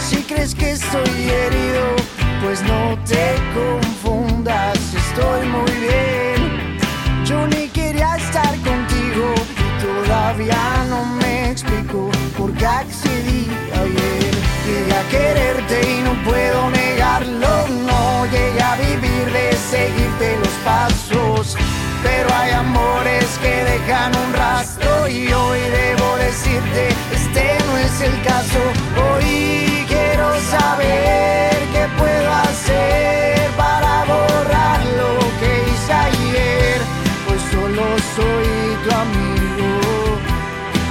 [0.00, 1.96] Si crees que estoy herido,
[2.42, 6.78] pues no te confundas, estoy muy bien.
[7.24, 14.34] Yo ni quería estar contigo y todavía no me explico por qué accedí ayer.
[14.66, 15.69] Llegué a quererte y
[16.10, 21.56] no puedo negarlo, no llegué a vivir de seguirte los pasos.
[22.02, 28.22] Pero hay amores que dejan un rastro y hoy debo decirte, este no es el
[28.22, 28.60] caso.
[29.08, 36.80] Hoy quiero saber qué puedo hacer para borrar lo que hice ayer,
[37.26, 37.84] pues solo
[38.16, 38.48] soy
[38.84, 40.18] tu amigo.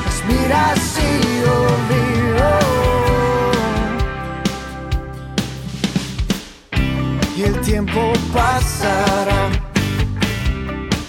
[0.04, 1.56] Pues mira, sigo
[1.90, 2.99] vivo.
[7.40, 9.50] Y el tiempo pasará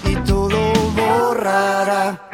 [0.05, 0.61] y todo
[0.97, 2.31] borrará.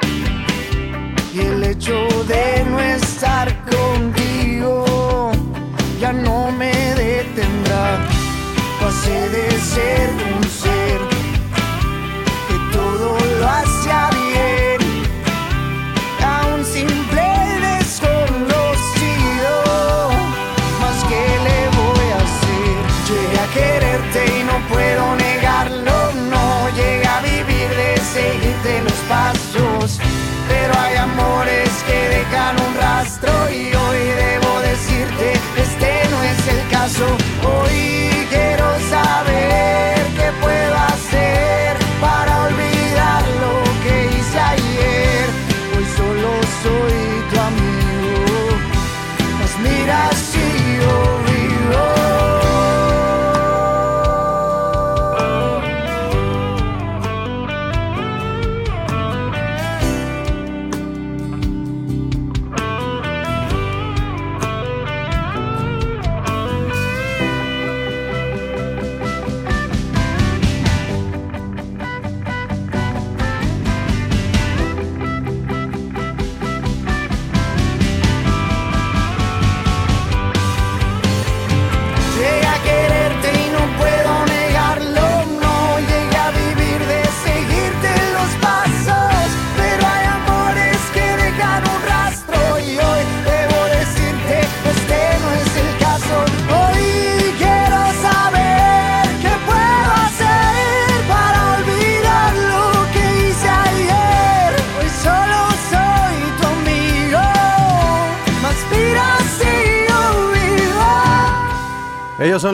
[1.32, 1.94] Y el hecho
[2.28, 5.32] de no estar contigo
[5.98, 8.06] ya no me detendrá.
[8.80, 9.55] Pasé de
[32.36, 37.06] dejan un rastro y hoy debo decirte, este no es el caso.
[37.42, 38.05] Hoy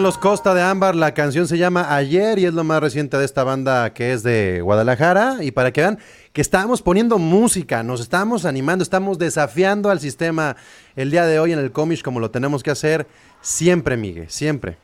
[0.03, 3.24] Los Costa de Ámbar, la canción se llama Ayer y es lo más reciente de
[3.24, 5.36] esta banda que es de Guadalajara.
[5.42, 6.00] Y para que vean
[6.32, 10.57] que estamos poniendo música, nos estamos animando, estamos desafiando al sistema
[10.96, 13.07] el día de hoy en el Comish como lo tenemos que hacer
[13.42, 14.76] siempre, Miguel, siempre.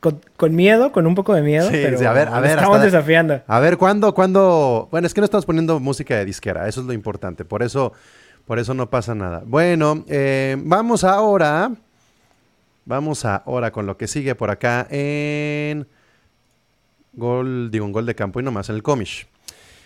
[0.00, 3.42] con, miedo, con un poco de miedo, pero a ver, a ver, estamos desafiando.
[3.46, 4.88] A ver, ¿cuándo, cuándo?
[4.90, 7.92] Bueno, es que no estamos poniendo música de disquera, eso es lo importante, por eso,
[8.46, 9.42] por eso no pasa nada.
[9.44, 11.70] Bueno, eh, vamos ahora
[12.86, 15.86] Vamos ahora con lo que sigue por acá en
[17.14, 19.26] gol, digo, un gol de campo y nomás en el comish.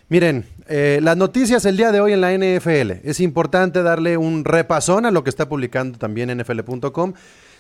[0.09, 2.92] Miren, eh, las noticias el día de hoy en la NFL.
[3.05, 7.12] Es importante darle un repasón a lo que está publicando también NFL.com.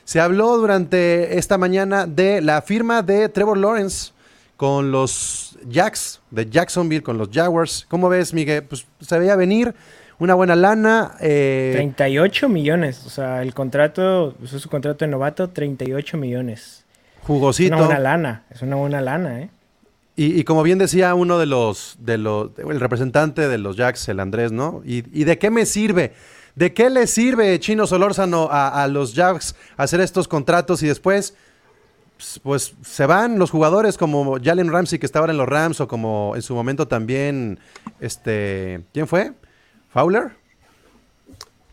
[0.04, 4.12] Se habló durante esta mañana de la firma de Trevor Lawrence
[4.56, 7.86] con los Jacks de Jacksonville, con los Jaguars.
[7.88, 8.64] ¿Cómo ves, Miguel?
[8.64, 9.74] Pues se veía venir
[10.18, 11.14] una buena lana.
[11.18, 16.84] 38 eh, millones, o sea, el contrato, es su contrato de novato, 38 millones.
[17.22, 17.74] Jugosito.
[17.74, 19.50] Es una buena lana, es una buena lana, ¿eh?
[20.20, 24.18] Y, como bien decía uno de los, de los, el representante de los Jacks, el
[24.18, 24.82] Andrés, ¿no?
[24.84, 26.12] ¿Y, de qué me sirve?
[26.56, 31.36] ¿De qué le sirve Chino Solórzano a, a los Jacks hacer estos contratos y después
[32.18, 35.86] pues, pues se van los jugadores como Jalen Ramsey que estaba en los Rams o
[35.86, 37.60] como en su momento también
[38.00, 39.34] este ¿quién fue?
[39.98, 40.30] Fowler.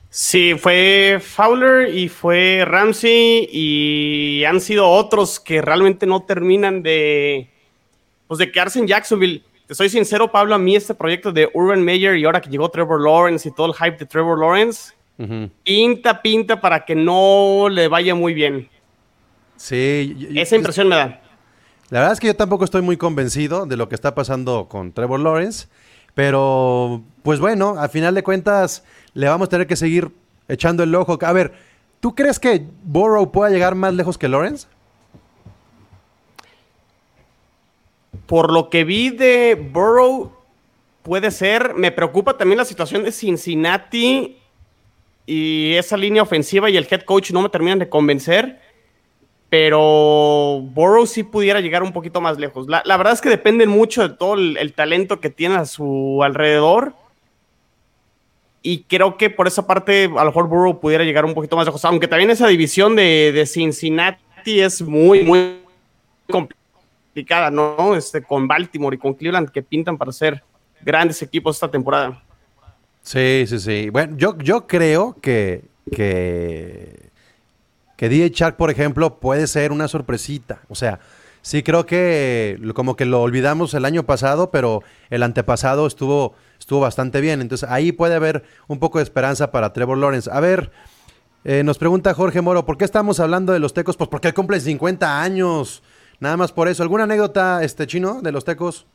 [0.09, 7.51] Sí, fue Fowler y fue Ramsey y han sido otros que realmente no terminan de,
[8.28, 9.43] pues de quedarse en Jacksonville.
[9.67, 12.67] Te soy sincero, Pablo, a mí este proyecto de Urban Meyer y ahora que llegó
[12.69, 14.93] Trevor Lawrence y todo el hype de Trevor Lawrence,
[15.63, 18.67] pinta, pinta para que no le vaya muy bien.
[19.55, 20.32] Sí.
[20.34, 21.21] Esa impresión me da.
[21.91, 24.93] La verdad es que yo tampoco estoy muy convencido de lo que está pasando con
[24.93, 25.67] Trevor Lawrence.
[26.16, 30.11] Pero, pues bueno, a final de cuentas, le vamos a tener que seguir
[30.47, 31.20] echando el ojo.
[31.22, 31.53] A ver,
[31.99, 34.68] ¿tú crees que Burrow pueda llegar más lejos que Lawrence?
[38.26, 40.32] Por lo que vi de Burrow,
[41.03, 41.76] puede ser.
[41.76, 44.38] Me preocupa también la situación de Cincinnati
[45.26, 48.61] y esa línea ofensiva y el head coach no me terminan de convencer
[49.50, 52.68] pero Burrow sí pudiera llegar un poquito más lejos.
[52.68, 56.93] La, verdad es que dependen mucho de todo el, talento que tiene a su alrededor.
[58.62, 61.66] Y creo que por esa parte, a lo mejor Burrow pudiera llegar un poquito más
[61.68, 61.86] lejos.
[61.86, 65.60] Aunque también esa división de, Cincinnati es muy, muy
[66.28, 67.96] complicada, ¿no?
[67.96, 70.43] Este, con Baltimore y con Cleveland que pintan para ser
[70.82, 72.24] grandes equipos esta temporada.
[73.04, 73.89] Sí, sí, sí.
[73.91, 77.05] Bueno, yo, yo creo que, que
[77.96, 80.62] que DJ Shark, por ejemplo, puede ser una sorpresita.
[80.68, 81.00] O sea,
[81.41, 86.82] sí creo que como que lo olvidamos el año pasado, pero el antepasado estuvo, estuvo
[86.82, 87.41] bastante bien.
[87.41, 90.30] Entonces ahí puede haber un poco de esperanza para Trevor Lawrence.
[90.32, 90.72] A ver,
[91.46, 93.96] eh, nos pregunta Jorge Moro, ¿por qué estamos hablando de los tecos?
[93.96, 95.82] Pues porque él cumple 50 años.
[96.20, 96.84] Nada más por eso.
[96.84, 98.86] ¿Alguna anécdota, este chino, de los tecos?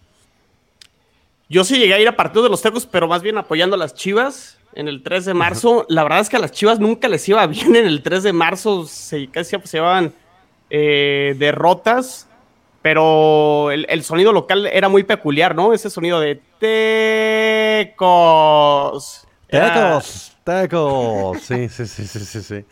[1.48, 3.78] Yo sí llegué a ir a partido de los tecos, pero más bien apoyando a
[3.78, 5.86] las chivas en el 3 de marzo.
[5.88, 8.32] La verdad es que a las Chivas nunca les iba bien en el 3 de
[8.32, 10.12] marzo, se, casi se llevaban
[10.70, 12.28] eh, derrotas,
[12.82, 15.74] pero el, sonido local era muy peculiar, ¿no?
[15.74, 16.40] Ese sonido de
[17.88, 19.26] tecos.
[19.48, 21.40] Tecos, tecos.
[21.42, 22.64] Sí, sí, sí, sí, sí, sí.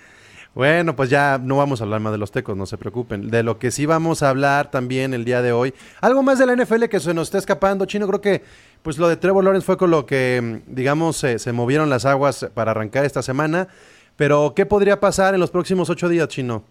[0.54, 3.30] Bueno, pues ya no vamos a hablar más de los tecos, no se preocupen.
[3.30, 5.72] De lo que sí vamos a hablar también el día de hoy.
[6.00, 8.08] Algo más de la NFL que se nos está escapando, Chino.
[8.08, 8.42] Creo que
[8.82, 12.70] pues lo de Trevor Lawrence fue con lo que, digamos, se movieron las aguas para
[12.70, 13.68] arrancar esta semana.
[14.16, 16.64] Pero, ¿qué podría pasar en los próximos ocho días, Chino?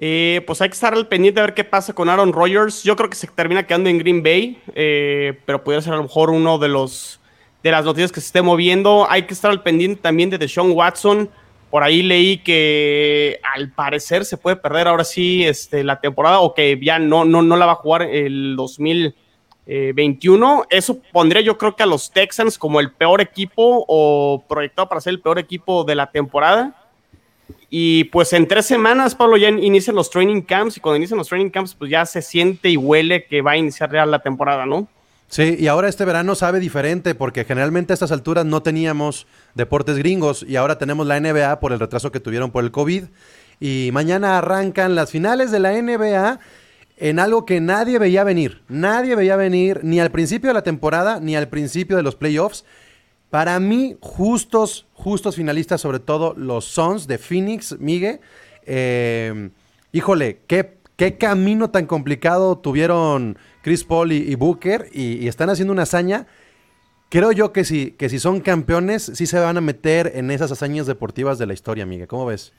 [0.00, 2.84] Eh, pues hay que estar al pendiente de ver qué pasa con Aaron Rodgers.
[2.84, 6.04] Yo creo que se termina quedando en Green Bay, eh, pero pudiera ser a lo
[6.04, 7.20] mejor uno de los
[7.64, 9.10] de las noticias que se esté moviendo.
[9.10, 11.28] Hay que estar al pendiente también de Deshaun Watson.
[11.70, 16.54] Por ahí leí que al parecer se puede perder ahora sí este, la temporada o
[16.54, 18.54] que ya no, no, no la va a jugar el
[19.68, 20.64] 2021.
[20.70, 25.00] Eso pondría yo creo que a los Texans como el peor equipo o proyectado para
[25.00, 26.74] ser el peor equipo de la temporada.
[27.70, 31.28] Y pues en tres semanas, Pablo, ya inician los training camps y cuando inician los
[31.28, 34.64] training camps pues ya se siente y huele que va a iniciar ya la temporada,
[34.64, 34.88] ¿no?
[35.28, 39.98] Sí, y ahora este verano sabe diferente porque generalmente a estas alturas no teníamos deportes
[39.98, 43.04] gringos y ahora tenemos la NBA por el retraso que tuvieron por el COVID.
[43.60, 46.40] Y mañana arrancan las finales de la NBA
[47.00, 48.62] en algo que nadie veía venir.
[48.68, 52.64] Nadie veía venir ni al principio de la temporada ni al principio de los playoffs.
[53.30, 58.20] Para mí, justos, justos finalistas, sobre todo los Suns de Phoenix, Migue.
[58.64, 59.50] Eh,
[59.92, 65.82] híjole, qué, qué camino tan complicado tuvieron Chris Paul y, Booker y, están haciendo una
[65.82, 66.26] hazaña.
[67.10, 70.50] Creo yo que si, que si son campeones, sí se van a meter en esas
[70.50, 72.06] hazañas deportivas de la historia, amiga.
[72.06, 72.52] ¿Cómo ves?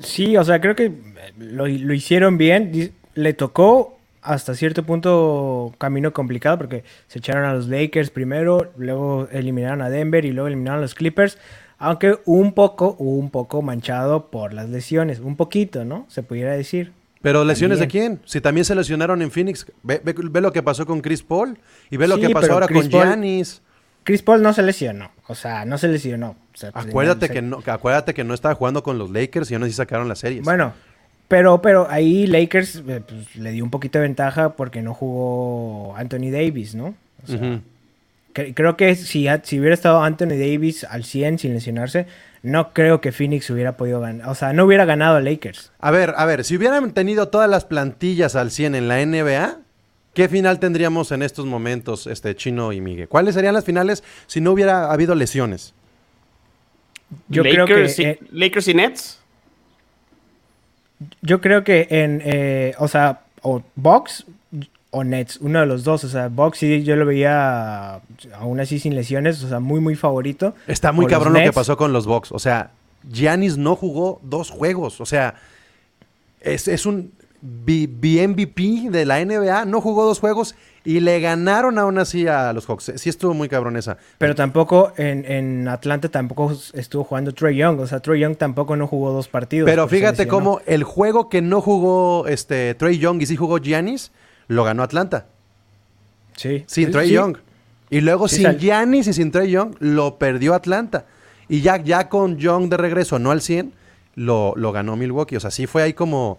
[0.00, 0.92] Sí, o sea, creo que
[1.38, 2.92] lo, lo hicieron bien.
[3.14, 9.28] Le tocó hasta cierto punto camino complicado porque se echaron a los Lakers primero, luego
[9.32, 11.38] eliminaron a Denver y luego eliminaron a los Clippers.
[11.78, 16.06] Aunque un poco, un poco manchado por las lesiones, un poquito, ¿no?
[16.08, 16.92] Se pudiera decir.
[17.22, 18.20] Pero lesiones de quién?
[18.24, 20.00] Si también se lesionaron en Phoenix, ve,
[20.40, 21.58] lo que pasó con Chris Paul
[21.90, 23.62] y ve lo que pasó ahora con Giannis.
[24.04, 26.36] Chris Paul no se lesionó, o sea, no se lesionó.
[26.72, 30.08] acuérdate, que no, acuérdate que no estaba jugando con los Lakers y aún así sacaron
[30.08, 30.44] las series.
[30.44, 30.72] Bueno,
[31.32, 35.96] pero, pero ahí Lakers eh, pues, le dio un poquito de ventaja porque no jugó
[35.96, 36.94] Anthony Davis, ¿no?
[37.24, 37.60] O sea,
[38.34, 42.06] creo que si, si hubiera estado Anthony Davis al 100 sin lesionarse,
[42.42, 44.28] no creo que Phoenix hubiera podido ganar.
[44.28, 45.72] O sea, no hubiera ganado a Lakers.
[45.78, 49.56] A ver, a ver, si hubieran tenido todas las plantillas al 100 en la NBA,
[50.12, 53.08] ¿qué final tendríamos en estos momentos, este Chino y Miguel?
[53.08, 55.72] ¿Cuáles serían las finales si no hubiera habido lesiones?
[57.28, 58.18] Yo creo que.
[58.32, 59.21] Lakers y Nets.
[61.22, 62.22] Yo creo que en.
[62.24, 64.26] Eh, o sea, o Box
[64.90, 66.04] o Nets, uno de los dos.
[66.04, 68.00] O sea, Box sí yo lo veía
[68.34, 70.54] aún así sin lesiones, o sea, muy, muy favorito.
[70.66, 72.32] Está muy cabrón lo que pasó con los Box.
[72.32, 72.70] O sea,
[73.10, 75.00] Giannis no jugó dos juegos.
[75.00, 75.34] O sea,
[76.40, 77.12] es, es un
[77.42, 82.66] MVP de la NBA, no jugó dos juegos y le ganaron aún así a los
[82.66, 82.92] Hawks.
[82.96, 83.98] Sí estuvo muy cabrón esa.
[84.18, 87.80] Pero tampoco en, en Atlanta tampoco estuvo jugando Trey Young.
[87.80, 89.68] O sea, Trey Young tampoco no jugó dos partidos.
[89.68, 94.12] Pero fíjate cómo el juego que no jugó este Trey Young y sí jugó Giannis
[94.48, 95.26] lo ganó Atlanta.
[96.36, 96.64] Sí.
[96.66, 97.38] Sin Trey Young.
[97.90, 101.06] Y luego sin Giannis y sin Trey Young lo perdió Atlanta.
[101.48, 103.72] Y ya, ya con Young de regreso, no al 100,
[104.14, 105.36] lo, lo ganó Milwaukee.
[105.36, 106.38] O sea, sí fue ahí como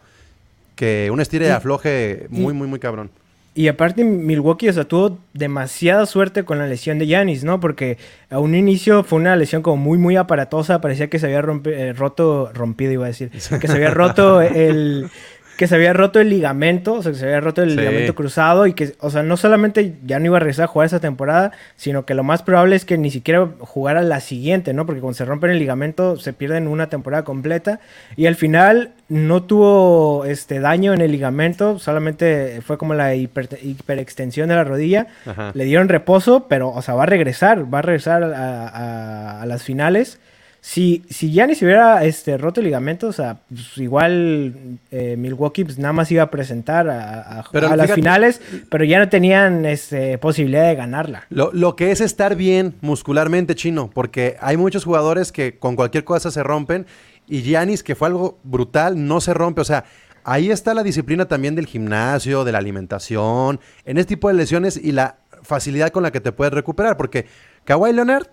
[0.75, 3.09] que un estire de afloje muy, muy, muy cabrón.
[3.55, 7.59] Y aparte Milwaukee, o sea, tuvo demasiada suerte con la lesión de Giannis, ¿no?
[7.59, 7.99] Porque
[8.31, 10.81] a un inicio fue una lesión como muy, muy aparatosa.
[10.81, 13.29] Parecía que se había eh, roto, rompido, iba a decir.
[13.61, 15.09] Que se había roto el,
[15.57, 18.65] que se había roto el ligamento, o sea, que se había roto el ligamento cruzado
[18.65, 21.51] y que, o sea, no solamente ya no iba a regresar a jugar esa temporada,
[21.75, 24.85] sino que lo más probable es que ni siquiera jugara la siguiente, ¿no?
[24.85, 27.79] Porque cuando se rompen el ligamento se pierden una temporada completa
[28.15, 34.49] y al final no tuvo este daño en el ligamento, solamente fue como la hiperextensión
[34.49, 35.07] de la rodilla.
[35.53, 40.19] Le dieron reposo, pero, o sea, va a regresar, va a regresar a las finales.
[40.65, 45.77] Si, si Giannis hubiera este, roto el ligamento, o sea, pues, igual eh, Milwaukee pues,
[45.77, 47.43] nada más iba a presentar a,
[47.75, 48.39] las finales,
[48.69, 51.25] pero ya no tenían este, posibilidad de ganarla.
[51.29, 56.05] Lo, lo, que es estar bien muscularmente, chino, porque hay muchos jugadores que con cualquier
[56.05, 56.85] cosa se rompen
[57.27, 59.59] y Giannis, que fue algo brutal, no se rompe.
[59.59, 59.83] O sea,
[60.23, 64.77] ahí está la disciplina también del gimnasio, de la alimentación, en este tipo de lesiones
[64.77, 67.25] y la facilidad con la que te puedes recuperar, porque
[67.65, 68.27] Kawhi Leonard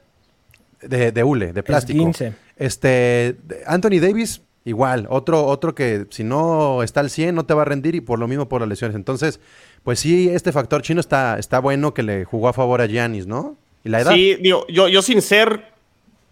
[0.82, 2.10] de, de hule, de plástico.
[2.56, 7.62] Este, Anthony Davis, igual, otro, otro que si no está al 100 no te va
[7.62, 8.96] a rendir y por lo mismo por las lesiones.
[8.96, 9.40] Entonces,
[9.82, 13.26] pues sí, este factor chino está, está bueno que le jugó a favor a Giannis,
[13.26, 13.56] ¿no?
[13.84, 14.12] ¿Y la edad?
[14.12, 15.70] Sí, digo, yo, yo sin ser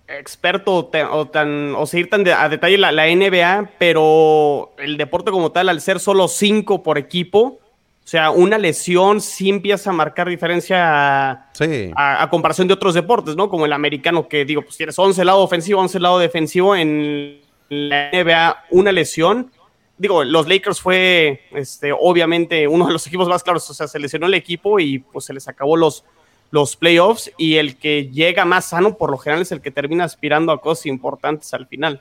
[0.09, 5.53] experto o, tan, o seguir tan a detalle la, la, NBA, pero el deporte como
[5.53, 7.61] tal, al ser solo cinco por equipo,
[8.09, 13.51] o sea, una lesión sí empieza a marcar diferencia a, comparación de otros deportes, ¿no?
[13.51, 16.75] Como el americano, que digo, pues tienes 11 lado ofensivo, 11 lado defensivo.
[16.75, 17.39] En
[17.69, 19.51] la NBA, una lesión.
[19.99, 23.69] Digo, los Lakers fue, este, obviamente, uno de los equipos más claros.
[23.69, 26.03] O sea, se lesionó el equipo y pues se les acabó los,
[26.51, 27.31] los playoffs.
[27.37, 30.63] Y el que llega más sano, por lo general, es el que termina aspirando a
[30.63, 32.01] cosas importantes al final.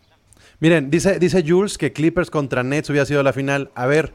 [0.62, 3.72] Miren, dice, dice Jules que Clippers contra Nets hubiera sido la final.
[3.76, 4.14] A ver.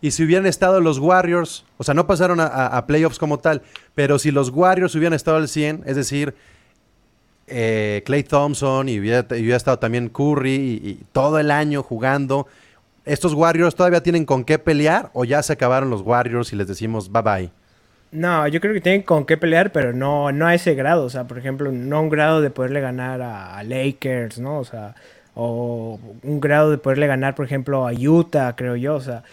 [0.00, 3.62] Y si hubieran estado los Warriors, o sea, no pasaron a, playoffs como tal,
[3.94, 6.34] pero si los Warriors hubieran estado al 100, es decir,
[7.48, 9.26] eh, Clay Thompson y hubiera,
[9.56, 12.46] estado también Curry y, todo el año jugando,
[13.04, 16.68] ¿estos Warriors todavía tienen con qué pelear o ya se acabaron los Warriors y les
[16.68, 17.50] decimos bye bye?
[18.10, 21.04] No, yo creo que tienen con qué pelear, pero no, no a ese grado.
[21.04, 24.60] O sea, por ejemplo, no un grado de poderle ganar a, a Lakers, ¿no?
[24.60, 24.94] O sea,
[25.34, 28.94] o un grado de poderle ganar, por ejemplo, a Utah, creo yo.
[28.94, 29.24] O sea,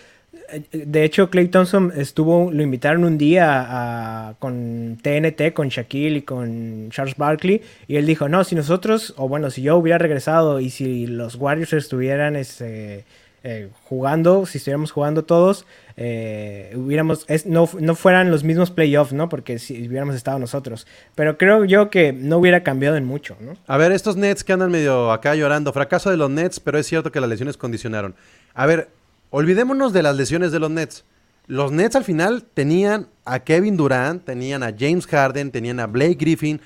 [0.71, 6.89] de hecho, Clay Thompson estuvo, lo invitaron un día con TNT, con Shaquille y con
[6.91, 10.69] Charles Barkley, y él dijo, no, si nosotros, o bueno, si yo hubiera regresado y
[10.69, 13.05] si los Warriors estuvieran este,
[13.47, 15.67] eh, jugando, si estuviéramos jugando todos,
[15.97, 19.29] eh, hubiéramos, no, no, fueran los mismos playoffs, ¿no?
[19.29, 20.87] Porque si hubiéramos estado nosotros.
[21.13, 23.37] Pero creo yo que no hubiera cambiado en mucho.
[23.67, 26.87] A ver, estos Nets que andan medio acá llorando, fracaso de los Nets, pero es
[26.87, 28.15] cierto que las lesiones condicionaron.
[28.55, 28.89] A ver,
[29.37, 31.03] Olvidémonos de las lesiones de los Nets.
[31.47, 36.15] Los Nets al final tenían a Kevin Durant, tenían a James Harden, tenían a Blake
[36.17, 36.61] Griffin,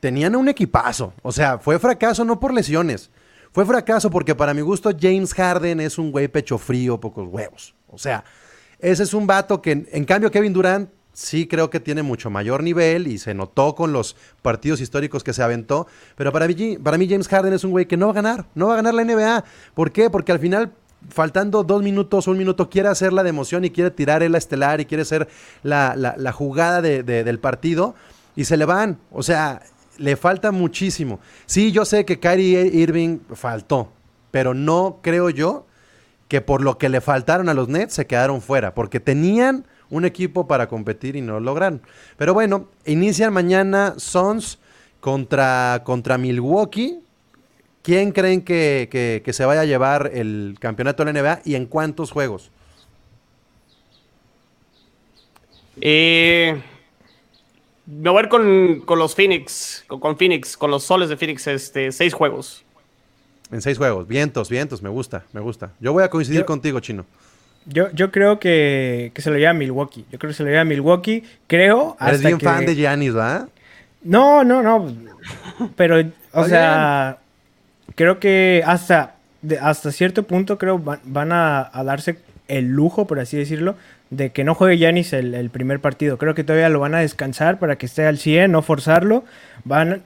[0.00, 1.12] tenían un equipazo.
[1.20, 3.10] O sea, fue fracaso no por lesiones,
[3.52, 7.74] Fue fracaso porque para mi gusto James Harden es un güey pecho frío, pocos huevos.
[7.88, 8.24] O sea,
[8.78, 12.62] ese es un vato que, en cambio, Kevin Durant sí creo que tiene mucho mayor
[12.62, 15.86] nivel y se notó con los partidos históricos que se aventó.
[16.16, 18.46] Pero para mí, para mí James Harden es un güey que no va a ganar,
[18.54, 19.44] no va a ganar la NBA.
[19.74, 20.08] ¿Por qué?
[20.08, 20.72] Porque al final
[21.08, 24.80] faltando dos minutos, un minuto, quiere hacer la de emoción y quiere tirar el estelar
[24.80, 25.28] y quiere hacer
[25.62, 27.94] la, jugada del partido
[28.36, 28.98] y se le van.
[29.10, 29.62] O sea,
[29.98, 31.20] le falta muchísimo.
[31.46, 33.92] Sí, yo sé que Kyrie Irving faltó,
[34.30, 35.66] pero no creo yo
[36.28, 40.04] que por lo que le faltaron a los Nets se quedaron fuera, porque tenían un
[40.04, 41.82] equipo para competir y no lo lograron.
[42.16, 44.58] Pero bueno, inician mañana Suns
[45.00, 47.00] contra, contra Milwaukee.
[47.82, 52.10] ¿Quién creen que, se vaya a llevar el campeonato de la NBA y en cuántos
[52.10, 52.50] juegos?
[55.80, 56.60] Eh,
[57.86, 61.92] me voy a ir con, los Phoenix, con, Phoenix, con los soles de Phoenix, este,
[61.92, 62.64] seis juegos.
[63.50, 65.72] En seis juegos, vientos, vientos, me gusta, me gusta.
[65.80, 67.06] Yo voy a coincidir contigo, Chino.
[67.64, 70.04] Yo, yo creo que, se lo lleva a Milwaukee.
[70.10, 71.22] Yo creo que se lo lleva a Milwaukee.
[71.46, 71.96] Creo.
[72.00, 73.48] Eres bien fan de Giannis, ¿verdad?
[74.02, 74.94] No, no, no.
[75.76, 76.02] Pero,
[76.32, 77.18] o sea,
[77.94, 79.16] creo que hasta,
[79.60, 82.18] hasta cierto punto creo van, a, darse
[82.48, 83.76] el lujo, por así decirlo,
[84.10, 86.18] de que no juegue Giannis el, el, primer partido.
[86.18, 89.24] Creo que todavía lo van a descansar para que esté al 100, no forzarlo.
[89.64, 90.02] Van,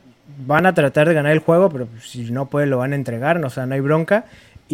[0.46, 3.42] van a tratar de ganar el juego, pero si no puede lo van a entregar,
[3.44, 4.24] o sea, no hay bronca.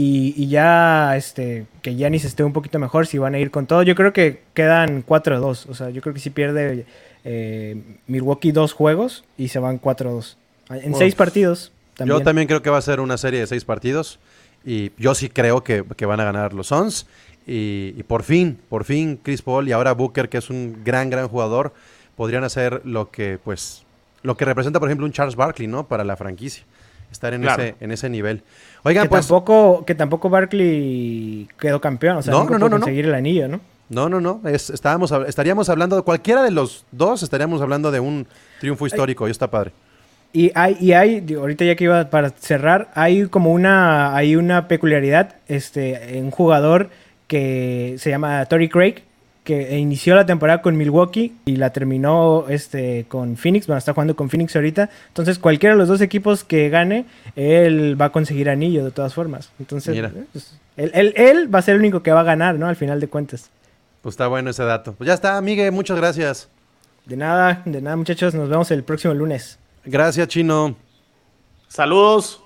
[0.01, 3.83] Y, ya este, que Yanis esté un poquito mejor, si van a ir con todo.
[3.83, 5.67] Yo creo que quedan 4-2.
[5.69, 6.87] O sea, yo creo que si pierde
[7.25, 10.37] eh, Milwaukee dos juegos y se van 4-2.
[10.71, 11.73] En seis partidos.
[12.05, 14.19] Yo también creo que va a ser una serie de seis partidos.
[14.65, 17.07] Y yo sí creo que, van a ganar los Suns.
[17.47, 21.09] Y, y, por fin, por fin, Chris Paul y ahora Booker, que es un gran,
[21.09, 21.73] gran jugador,
[22.15, 23.85] podrían hacer lo que, pues,
[24.23, 25.87] lo que representa, por ejemplo, un Charles Barkley, ¿no?
[25.87, 26.65] Para la franquicia.
[27.11, 28.43] Estar en, ese, en ese nivel.
[28.83, 29.27] Oigan, que pues.
[29.27, 33.61] Tampoco, que tampoco Barkley quedó campeón, o sea, no, no, no, conseguir el anillo, ¿no?
[33.89, 34.43] No, no, no.
[34.47, 38.27] estábamos, estaríamos hablando de cualquiera de los dos, estaríamos hablando de un
[38.61, 39.73] triunfo histórico y está padre.
[40.33, 44.69] Y hay, y hay, ahorita ya que iba para cerrar, hay como una, hay una
[44.69, 46.91] peculiaridad, este, un jugador
[47.27, 49.03] que se llama Tori Craig,
[49.49, 53.67] que inició la temporada con Milwaukee y la terminó este, con Phoenix.
[53.67, 54.91] Bueno, está jugando con Phoenix ahorita.
[55.09, 59.15] Entonces, cualquiera de los dos equipos que gane, él va a conseguir anillo de todas
[59.15, 59.51] formas.
[59.59, 59.99] Entonces,
[60.33, 62.67] pues, él, va a ser el único que va a ganar, ¿no?
[62.67, 63.49] Al final de cuentas.
[64.03, 64.93] Pues está bueno ese dato.
[64.93, 66.51] Pues ya está, Miguel, muchas gracias.
[67.07, 68.35] De nada, de nada, muchachos.
[68.35, 69.59] Nos vemos el próximo lunes.
[69.89, 70.77] Gracias, Chino.
[71.67, 72.43] Saludos.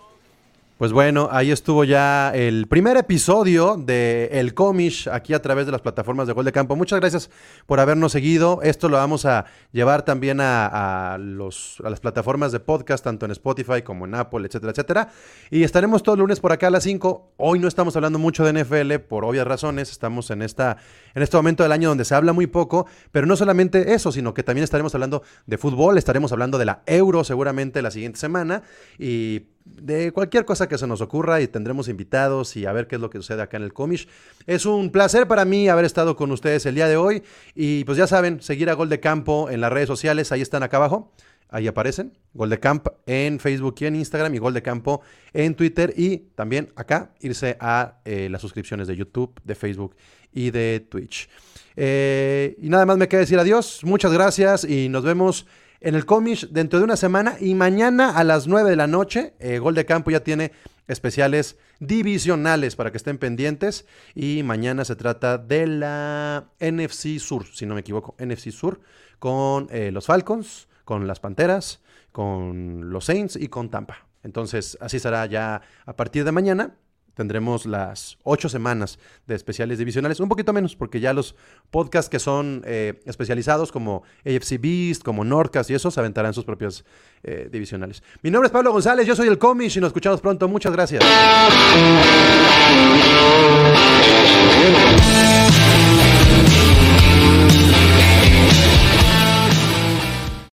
[0.82, 5.70] Pues bueno, ahí estuvo ya el primer episodio de El Comish aquí a través de
[5.70, 6.74] las plataformas de Gol de Campo.
[6.74, 7.30] Muchas gracias
[7.66, 8.58] por habernos seguido.
[8.64, 13.30] Esto lo vamos a llevar también a, los, a las plataformas de podcast, tanto en
[13.30, 15.08] Spotify como en Apple, etcétera, etcétera.
[15.52, 17.34] Y estaremos todos los lunes por acá a las 5.
[17.36, 19.88] Hoy no estamos hablando mucho de NFL por obvias razones.
[19.88, 20.78] Estamos en, esta,
[21.14, 24.34] en este momento del año donde se habla muy poco, pero no solamente eso, sino
[24.34, 28.64] que también estaremos hablando de fútbol, estaremos hablando de la Euro seguramente la siguiente semana.
[28.98, 32.96] Y de cualquier cosa que se nos ocurra y tendremos invitados y a ver qué
[32.96, 34.08] es lo que sucede acá en el Comish.
[34.46, 37.22] Es un placer para mí haber estado con ustedes el día de hoy
[37.54, 40.62] y pues ya saben, seguir a Gol de Campo en las redes sociales, ahí están
[40.62, 41.12] acá abajo.
[41.48, 45.02] Ahí aparecen, Gol de Camp en Facebook y en Instagram y Gol de Campo
[45.34, 49.94] en Twitter y también acá irse a eh, las suscripciones de YouTube, de Facebook
[50.32, 51.28] y de Twitch.
[51.76, 55.46] Eh, y nada más me queda decir adiós, muchas gracias y nos vemos
[55.82, 59.34] en el Comish dentro de una semana y mañana a las 9 de la noche,
[59.40, 60.52] eh, Gol de Campo ya tiene
[60.86, 67.66] especiales divisionales para que estén pendientes y mañana se trata de la NFC Sur, si
[67.66, 68.80] no me equivoco, NFC Sur
[69.18, 71.80] con eh, los Falcons, con las Panteras,
[72.12, 74.06] con los Saints y con Tampa.
[74.22, 76.76] Entonces así será ya a partir de mañana
[77.14, 81.34] tendremos las ocho semanas de especiales divisionales, un poquito menos, porque ya los
[81.70, 86.44] podcasts que son eh, especializados como AFC Beast, como Nordcast y eso, se aventarán sus
[86.44, 86.84] propios
[87.22, 88.02] eh, divisionales.
[88.22, 90.48] Mi nombre es Pablo González, yo soy el Comish y nos escuchamos pronto.
[90.48, 91.02] Muchas gracias.